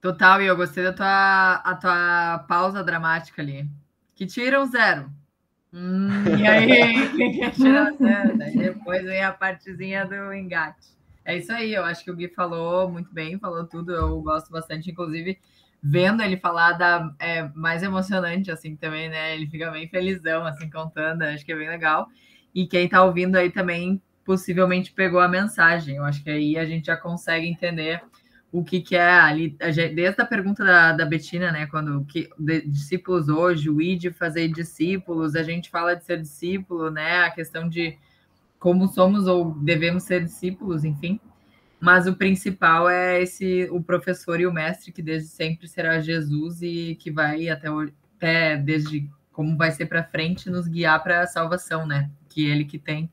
[0.00, 3.68] Total, e eu gostei da tua, a tua pausa dramática ali.
[4.14, 5.12] Que tira um zero.
[5.70, 6.08] Hum,
[6.40, 8.38] e aí, quem tira zero?
[8.38, 10.96] Daí depois vem a partezinha do engate.
[11.26, 14.50] É isso aí, eu acho que o Gui falou muito bem, falou tudo, eu gosto
[14.50, 15.38] bastante, inclusive
[15.82, 19.34] vendo ele falar da é mais emocionante assim também, né?
[19.34, 22.08] Ele fica bem felizão assim contando, acho que é bem legal.
[22.58, 25.94] E quem tá ouvindo aí também possivelmente pegou a mensagem.
[25.94, 28.02] Eu acho que aí a gente já consegue entender
[28.50, 29.56] o que, que é ali,
[29.94, 31.66] desde a pergunta da, da Betina, né?
[31.66, 36.90] Quando que, de, discípulos hoje, o ID fazer discípulos, a gente fala de ser discípulo,
[36.90, 37.26] né?
[37.26, 37.96] A questão de
[38.58, 41.20] como somos ou devemos ser discípulos, enfim.
[41.78, 46.60] Mas o principal é esse o professor e o mestre que desde sempre será Jesus
[46.60, 47.68] e que vai até,
[48.16, 52.10] até desde como vai ser para frente nos guiar para a salvação, né?
[52.28, 53.10] Que ele que tem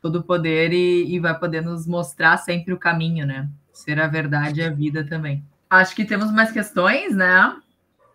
[0.00, 3.48] todo o poder e, e vai poder nos mostrar sempre o caminho, né?
[3.72, 5.44] Ser a verdade e a vida também.
[5.68, 7.56] Acho que temos mais questões, né?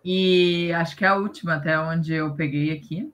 [0.04, 3.12] E acho que é a última, até onde eu peguei aqui.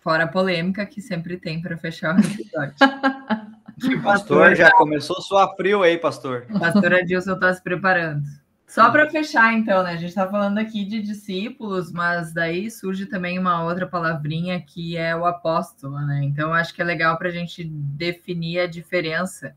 [0.00, 2.74] Fora a polêmica que sempre tem para fechar o episódio.
[3.84, 6.46] O pastor já começou a suar frio aí, pastor.
[6.58, 8.22] Pastor Adilson está se preparando.
[8.66, 9.92] Só para fechar, então, né?
[9.92, 14.96] A gente está falando aqui de discípulos, mas daí surge também uma outra palavrinha que
[14.96, 16.22] é o apóstolo, né?
[16.24, 19.54] Então, acho que é legal para a gente definir a diferença.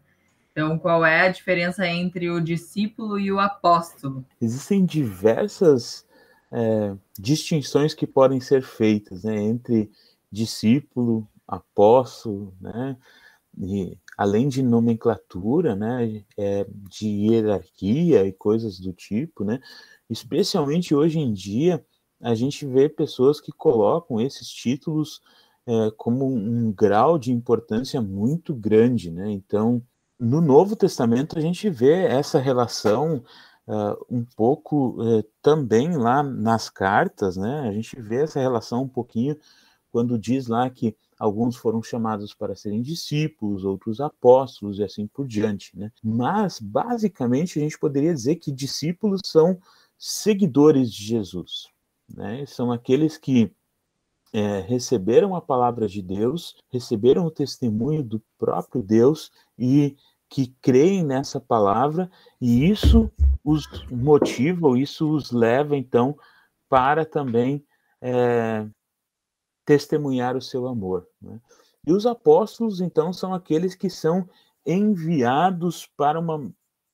[0.52, 4.26] Então, qual é a diferença entre o discípulo e o apóstolo?
[4.40, 6.06] Existem diversas
[6.52, 9.90] é, distinções que podem ser feitas né, entre
[10.32, 12.96] discípulo, apóstolo, né?
[13.58, 19.62] E além de nomenclatura, né, é, de hierarquia e coisas do tipo, né,
[20.10, 21.82] especialmente hoje em dia,
[22.20, 25.22] a gente vê pessoas que colocam esses títulos
[25.66, 29.32] é, como um grau de importância muito grande, né?
[29.32, 29.82] Então,
[30.20, 33.24] no Novo Testamento a gente vê essa relação
[33.68, 37.62] uh, um pouco uh, também lá nas cartas, né?
[37.62, 39.38] A gente vê essa relação um pouquinho
[39.92, 45.28] quando diz lá que alguns foram chamados para serem discípulos, outros apóstolos e assim por
[45.28, 45.92] diante, né?
[46.02, 49.60] Mas basicamente a gente poderia dizer que discípulos são
[49.98, 51.68] seguidores de Jesus,
[52.08, 52.46] né?
[52.46, 53.52] São aqueles que
[54.32, 59.98] é, receberam a palavra de Deus, receberam o testemunho do próprio Deus e
[60.30, 62.10] que creem nessa palavra,
[62.40, 63.12] e isso
[63.44, 66.16] os motiva, isso os leva, então,
[66.70, 67.66] para também
[68.00, 68.68] é,
[69.70, 71.08] testemunhar o seu amor.
[71.22, 71.40] Né?
[71.86, 74.28] E os apóstolos, então, são aqueles que são
[74.66, 76.38] enviados para uma,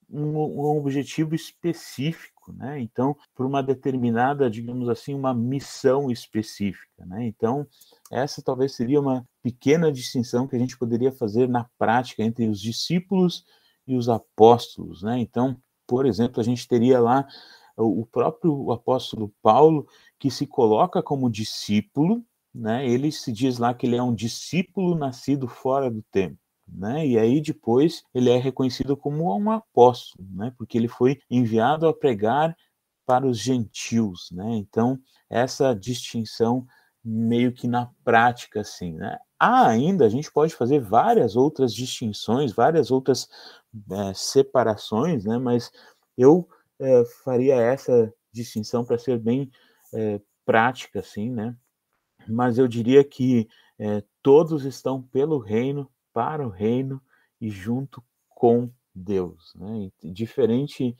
[0.09, 2.79] um, um objetivo específico né?
[2.79, 7.25] Então, por uma determinada, digamos assim, uma missão específica, né?
[7.25, 7.65] Então,
[8.11, 12.61] essa talvez seria uma pequena distinção que a gente poderia fazer na prática entre os
[12.61, 13.43] discípulos
[13.87, 15.17] e os apóstolos, né?
[15.19, 15.57] Então,
[15.87, 17.27] por exemplo, a gente teria lá
[17.77, 22.23] o próprio apóstolo Paulo que se coloca como discípulo,
[22.55, 22.87] né?
[22.87, 27.05] Ele se diz lá que ele é um discípulo nascido fora do tempo né?
[27.05, 30.53] E aí depois ele é reconhecido como um apóstolo, né?
[30.57, 32.55] Porque ele foi enviado a pregar
[33.05, 34.55] para os gentios, né?
[34.55, 34.99] Então
[35.29, 36.65] essa distinção
[37.03, 39.17] meio que na prática, assim, né?
[39.39, 43.27] Há ainda, a gente pode fazer várias outras distinções, várias outras
[43.91, 45.37] é, separações, né?
[45.37, 45.71] Mas
[46.17, 46.47] eu
[46.79, 49.51] é, faria essa distinção para ser bem
[49.93, 51.55] é, prática, assim, né?
[52.27, 53.47] Mas eu diria que
[53.77, 57.01] é, todos estão pelo reino para o reino
[57.39, 59.89] e junto com Deus, né?
[60.03, 60.95] Diferente,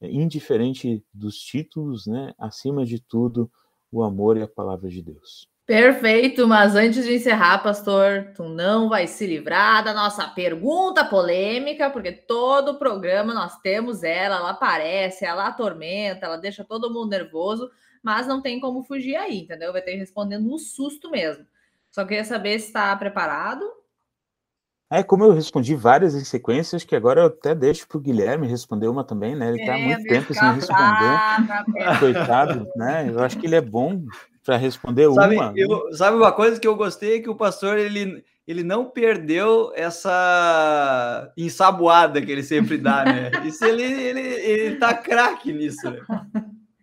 [0.00, 2.34] indiferente dos títulos, né?
[2.38, 3.50] Acima de tudo,
[3.90, 5.48] o amor e a palavra de Deus.
[5.68, 11.90] Perfeito, mas antes de encerrar, pastor, tu não vai se livrar da nossa pergunta polêmica,
[11.90, 17.70] porque todo programa nós temos ela, ela aparece, ela atormenta, ela deixa todo mundo nervoso,
[18.08, 19.70] mas não tem como fugir aí, entendeu?
[19.70, 21.44] Vai ter que responder no susto mesmo.
[21.90, 23.62] Só queria saber se está preparado
[24.90, 28.00] é, como eu respondi várias em sequência, acho que agora eu até deixo para o
[28.00, 29.50] Guilherme responder uma também, né?
[29.50, 31.98] Ele está há muito tempo sem responder.
[32.00, 33.10] Coitado, né?
[33.10, 34.02] Eu acho que ele é bom
[34.42, 35.52] para responder sabe, uma.
[35.54, 41.30] Eu, sabe uma coisa que eu gostei que o pastor ele, ele não perdeu essa
[41.36, 43.30] ensaboada que ele sempre dá, né?
[43.44, 45.90] Isso ele, ele, ele tá craque nisso.
[45.90, 46.00] Né?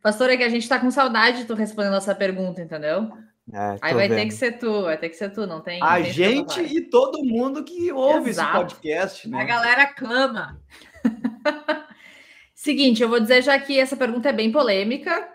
[0.06, 3.12] Pastor, é que a gente está com saudade de tu respondendo essa pergunta, entendeu?
[3.52, 4.20] É, Aí vai vendo.
[4.20, 5.82] ter que ser tu, vai ter que ser tu, não tem.
[5.82, 8.50] A tem gente e todo mundo que ouve Exato.
[8.50, 9.42] esse podcast, né?
[9.42, 10.62] A galera clama.
[12.54, 15.28] Seguinte, eu vou dizer já que essa pergunta é bem polêmica.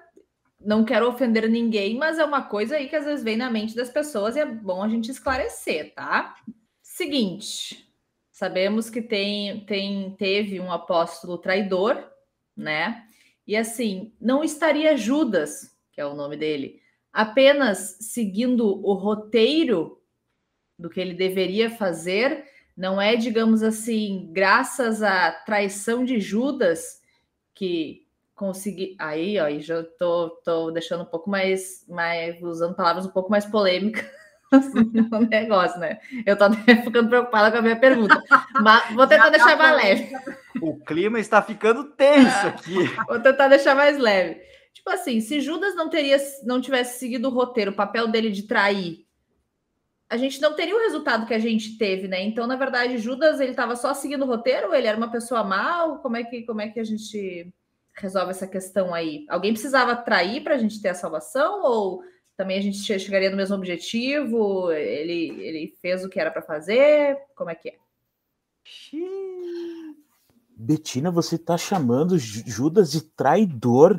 [0.60, 3.74] Não quero ofender ninguém, mas é uma coisa aí que às vezes vem na mente
[3.74, 6.36] das pessoas e é bom a gente esclarecer, tá?
[6.80, 7.92] Seguinte,
[8.30, 12.00] sabemos que tem, tem teve um apóstolo traidor,
[12.56, 13.09] né?
[13.50, 16.80] E assim, não estaria Judas, que é o nome dele,
[17.12, 20.00] apenas seguindo o roteiro
[20.78, 22.44] do que ele deveria fazer,
[22.76, 27.02] não é, digamos assim, graças à traição de Judas
[27.52, 28.94] que consegui.
[29.00, 33.44] Aí, ó, já tô, tô deixando um pouco mais, mais, usando palavras um pouco mais
[33.44, 34.06] polêmicas
[34.50, 36.00] no negócio, né?
[36.26, 36.50] Eu tô
[36.84, 38.20] ficando preocupada com a minha pergunta,
[38.60, 40.12] mas vou tentar deixar mais leve.
[40.60, 42.84] O clima está ficando tenso aqui.
[43.06, 44.40] Vou tentar deixar mais leve.
[44.72, 48.44] Tipo assim, se Judas não teria, não tivesse seguido o roteiro, o papel dele de
[48.44, 49.06] trair,
[50.08, 52.20] a gente não teria o resultado que a gente teve, né?
[52.22, 55.98] Então, na verdade, Judas ele estava só seguindo o roteiro, ele era uma pessoa mal.
[55.98, 57.52] Como é que como é que a gente
[57.94, 59.24] resolve essa questão aí?
[59.28, 62.02] Alguém precisava trair para a gente ter a salvação ou
[62.40, 64.72] também a gente chegaria no mesmo objetivo?
[64.72, 67.18] Ele ele fez o que era para fazer?
[67.36, 67.74] Como é que é?
[70.56, 73.98] Betina, você está chamando Judas de traidor?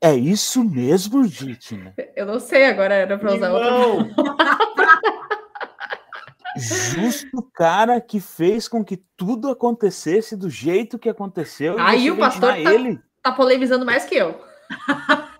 [0.00, 1.78] É isso mesmo, gente?
[2.16, 4.12] Eu não sei, agora era para usar outra.
[6.58, 11.78] Justo o cara que fez com que tudo acontecesse do jeito que aconteceu.
[11.78, 12.98] Aí o pastor tá, ele.
[13.22, 14.44] tá polemizando mais que eu.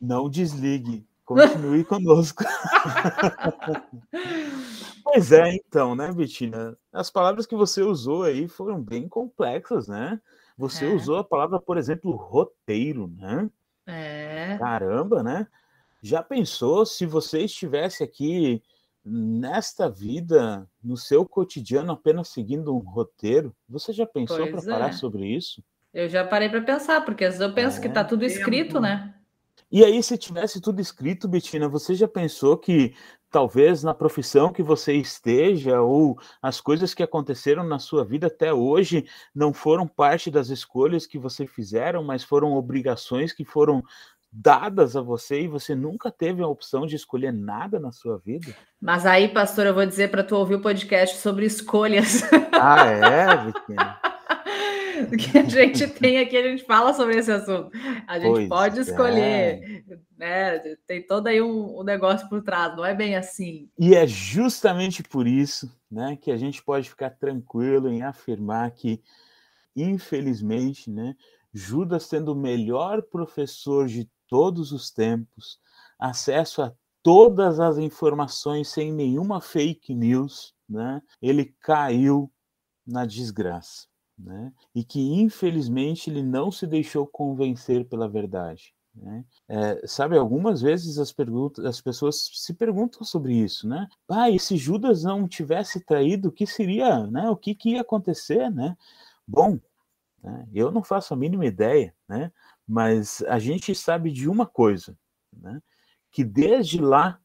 [0.00, 1.06] Não desligue.
[1.24, 2.42] Continue conosco.
[5.04, 6.76] pois é, então, né, Betina?
[6.92, 10.18] As palavras que você usou aí foram bem complexas, né?
[10.56, 10.88] Você é.
[10.88, 13.50] usou a palavra, por exemplo, roteiro, né?
[13.86, 14.56] É.
[14.58, 15.46] Caramba, né?
[16.02, 18.62] Já pensou se você estivesse aqui
[19.04, 23.54] nesta vida, no seu cotidiano, apenas seguindo um roteiro?
[23.68, 24.92] Você já pensou para é.
[24.92, 25.62] sobre isso?
[25.98, 27.80] Eu já parei para pensar, porque às vezes eu penso é.
[27.80, 29.12] que está tudo escrito, né?
[29.68, 32.94] E aí, se tivesse tudo escrito, Betina, você já pensou que
[33.28, 38.54] talvez na profissão que você esteja ou as coisas que aconteceram na sua vida até
[38.54, 43.82] hoje não foram parte das escolhas que você fizeram, mas foram obrigações que foram
[44.30, 48.54] dadas a você e você nunca teve a opção de escolher nada na sua vida?
[48.80, 52.22] Mas aí, pastor, eu vou dizer para tu ouvir o podcast sobre escolhas.
[52.52, 54.00] Ah, é, Betina?
[55.16, 57.70] que a gente tem aqui, a gente fala sobre esse assunto.
[58.06, 59.98] A gente pois pode escolher, é.
[60.16, 60.58] né?
[60.86, 63.70] Tem todo aí um, um, negócio por trás, não é bem assim.
[63.78, 69.02] E é justamente por isso, né, que a gente pode ficar tranquilo em afirmar que,
[69.76, 71.14] infelizmente, né,
[71.52, 75.58] Judas tendo o melhor professor de todos os tempos,
[75.98, 76.72] acesso a
[77.02, 82.30] todas as informações sem nenhuma fake news, né, ele caiu
[82.86, 83.88] na desgraça
[84.18, 84.52] né?
[84.74, 88.74] e que infelizmente ele não se deixou convencer pela verdade.
[88.94, 89.24] Né?
[89.48, 93.86] É, sabe, algumas vezes as, perguntas, as pessoas se perguntam sobre isso, né?
[94.08, 97.30] Ah, e se Judas não tivesse traído, o que seria, né?
[97.30, 98.76] O que, que ia acontecer, né?
[99.26, 99.60] Bom,
[100.20, 100.48] né?
[100.52, 102.32] eu não faço a mínima ideia, né?
[102.66, 104.98] Mas a gente sabe de uma coisa,
[105.32, 105.62] né?
[106.10, 107.20] Que desde lá,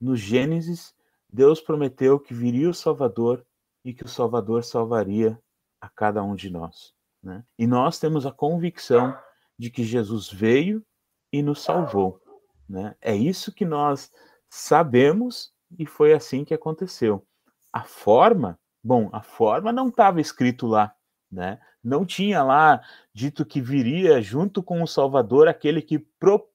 [0.00, 0.94] no Gênesis,
[1.32, 3.44] Deus prometeu que viria o Salvador
[3.84, 5.40] e que o Salvador salvaria
[5.80, 6.94] a cada um de nós.
[7.22, 7.44] Né?
[7.58, 9.16] E nós temos a convicção
[9.58, 10.84] de que Jesus veio
[11.32, 12.20] e nos salvou.
[12.68, 12.94] Né?
[13.00, 14.12] É isso que nós
[14.48, 17.26] sabemos e foi assim que aconteceu.
[17.72, 20.94] A forma, bom, a forma não estava escrito lá,
[21.30, 21.60] né?
[21.82, 26.48] Não tinha lá dito que viria junto com o Salvador aquele que, pro,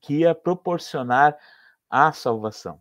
[0.00, 1.36] que ia proporcionar
[1.90, 2.80] a salvação.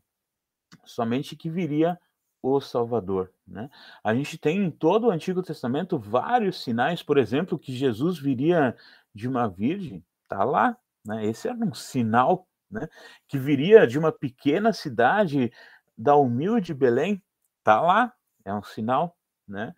[0.85, 1.99] Somente que viria
[2.41, 3.31] o Salvador.
[3.47, 3.69] Né?
[4.03, 8.75] A gente tem em todo o Antigo Testamento vários sinais, por exemplo, que Jesus viria
[9.13, 10.77] de uma virgem, está lá.
[11.05, 11.25] Né?
[11.25, 12.88] Esse era um sinal né?
[13.27, 15.51] que viria de uma pequena cidade
[15.97, 17.21] da humilde Belém,
[17.59, 18.13] está lá,
[18.45, 19.17] é um sinal.
[19.47, 19.73] Né?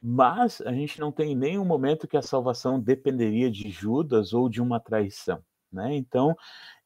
[0.00, 4.60] Mas a gente não tem nenhum momento que a salvação dependeria de Judas ou de
[4.60, 5.42] uma traição.
[5.72, 5.96] Né?
[5.96, 6.36] Então,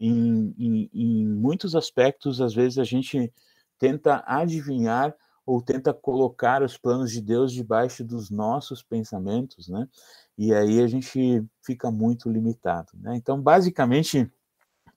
[0.01, 3.31] em, em, em muitos aspectos, às vezes a gente
[3.79, 5.15] tenta adivinhar
[5.47, 9.89] ou tenta colocar os planos de Deus debaixo dos nossos pensamentos, né?
[10.37, 13.17] E aí a gente fica muito limitado, né?
[13.17, 14.31] Então, basicamente,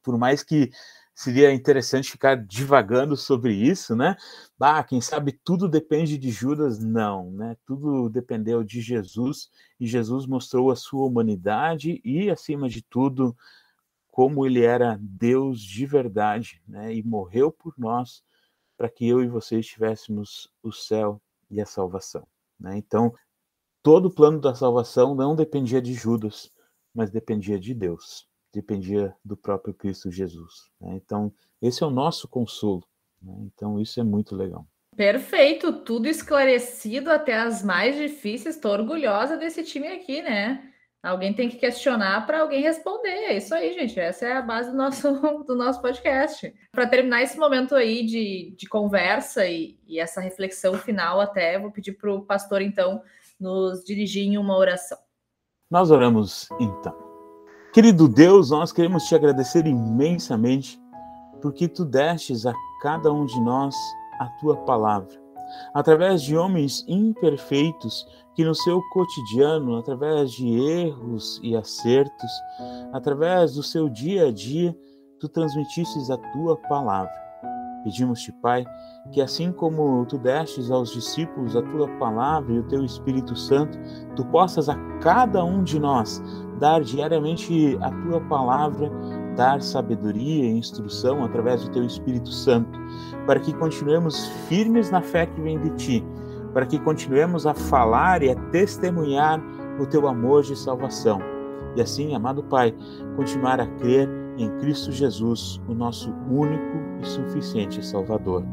[0.03, 0.71] por mais que
[1.15, 4.15] seria interessante ficar divagando sobre isso, né?
[4.59, 6.79] Ah, quem sabe tudo depende de Judas?
[6.79, 7.55] Não, né?
[7.65, 13.35] Tudo dependeu de Jesus e Jesus mostrou a sua humanidade e, acima de tudo,
[14.09, 16.93] como ele era Deus de verdade, né?
[16.93, 18.23] E morreu por nós
[18.81, 21.21] para que eu e vocês tivéssemos o céu
[21.51, 22.27] e a salvação.
[22.59, 22.77] Né?
[22.77, 23.13] Então,
[23.83, 26.51] todo o plano da salvação não dependia de Judas,
[26.91, 30.71] mas dependia de Deus, dependia do próprio Cristo Jesus.
[30.79, 30.95] Né?
[30.95, 32.83] Então, esse é o nosso consolo.
[33.21, 33.35] Né?
[33.41, 34.65] Então, isso é muito legal.
[34.95, 38.55] Perfeito, tudo esclarecido até as mais difíceis.
[38.55, 40.73] Estou orgulhosa desse time aqui, né?
[41.03, 43.09] Alguém tem que questionar para alguém responder.
[43.09, 43.99] É isso aí, gente.
[43.99, 45.11] Essa é a base do nosso,
[45.47, 46.53] do nosso podcast.
[46.71, 51.71] Para terminar esse momento aí de, de conversa e, e essa reflexão final, até vou
[51.71, 53.01] pedir para o pastor, então,
[53.39, 54.97] nos dirigir em uma oração.
[55.71, 56.95] Nós oramos, então.
[57.73, 60.79] Querido Deus, nós queremos te agradecer imensamente
[61.41, 63.73] porque tu destes a cada um de nós
[64.19, 65.19] a tua palavra.
[65.73, 72.31] Através de homens imperfeitos que no seu cotidiano, através de erros e acertos,
[72.93, 74.75] através do seu dia a dia,
[75.19, 77.11] tu transmitisses a tua palavra.
[77.83, 78.63] Pedimos-te, Pai,
[79.11, 83.77] que assim como tu destes aos discípulos a tua palavra e o teu Espírito Santo,
[84.15, 86.21] tu possas a cada um de nós
[86.59, 88.91] dar diariamente a tua palavra,
[89.35, 92.79] dar sabedoria e instrução através do teu Espírito Santo,
[93.25, 96.05] para que continuemos firmes na fé que vem de ti
[96.53, 99.41] para que continuemos a falar e a testemunhar
[99.79, 101.19] o teu amor de salvação.
[101.75, 102.75] E assim, amado Pai,
[103.15, 108.43] continuar a crer em Cristo Jesus, o nosso único e suficiente Salvador.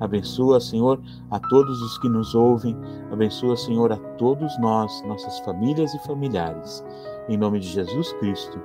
[0.00, 2.76] Abençoa, Senhor, a todos os que nos ouvem,
[3.10, 6.84] abençoa, Senhor, a todos nós, nossas famílias e familiares.
[7.28, 8.58] Em nome de Jesus Cristo.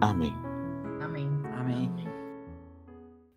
[0.00, 0.34] Amém.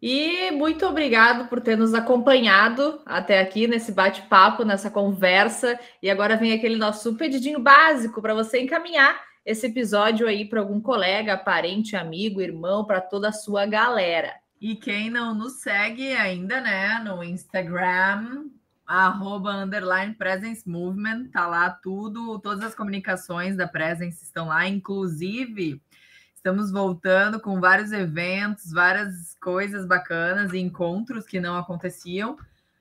[0.01, 5.79] E muito obrigado por ter nos acompanhado até aqui nesse bate-papo, nessa conversa.
[6.01, 10.79] E agora vem aquele nosso pedidinho básico para você encaminhar esse episódio aí para algum
[10.79, 14.33] colega, parente, amigo, irmão, para toda a sua galera.
[14.59, 18.49] E quem não nos segue ainda, né, no Instagram,
[18.85, 25.81] arroba underline Presence Movement, tá lá tudo, todas as comunicações da Presence estão lá, inclusive
[26.38, 32.38] estamos voltando com vários eventos, várias coisas bacanas e encontros que não aconteciam.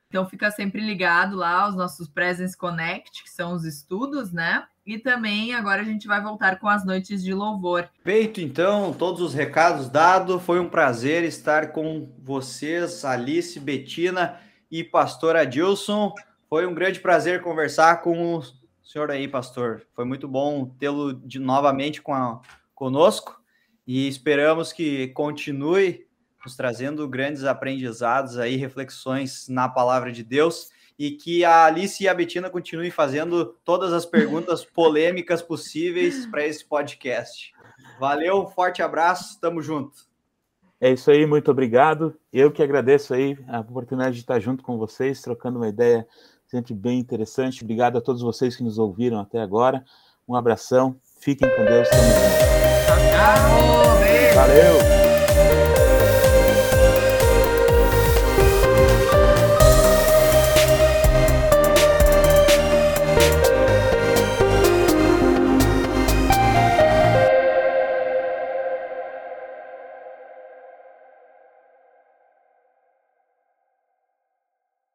[0.08, 4.64] Então fica sempre ligado lá aos nossos Presence Connect, que são os estudos, né?
[4.86, 7.88] E também agora a gente vai voltar com as noites de louvor.
[8.04, 10.40] Feito então, todos os recados dados.
[10.42, 14.38] Foi um prazer estar com vocês, Alice, Betina
[14.70, 16.14] e pastor Adilson.
[16.48, 18.42] Foi um grande prazer conversar com o
[18.84, 19.82] senhor aí, pastor.
[19.94, 22.40] Foi muito bom tê-lo novamente com a,
[22.74, 23.44] conosco
[23.86, 26.06] e esperamos que continue
[26.44, 32.08] nos trazendo grandes aprendizados aí, reflexões na palavra de Deus e que a Alice e
[32.08, 37.52] a Betina continuem fazendo todas as perguntas polêmicas possíveis para esse podcast.
[37.98, 40.06] Valeu, forte abraço, tamo junto.
[40.80, 42.14] É isso aí, muito obrigado.
[42.32, 46.06] Eu que agradeço aí a oportunidade de estar junto com vocês, trocando uma ideia
[46.46, 47.62] sempre bem interessante.
[47.62, 49.84] Obrigado a todos vocês que nos ouviram até agora.
[50.28, 51.88] Um abração, fiquem com Deus.
[51.88, 52.55] Tamo junto.
[54.34, 55.05] Valeu!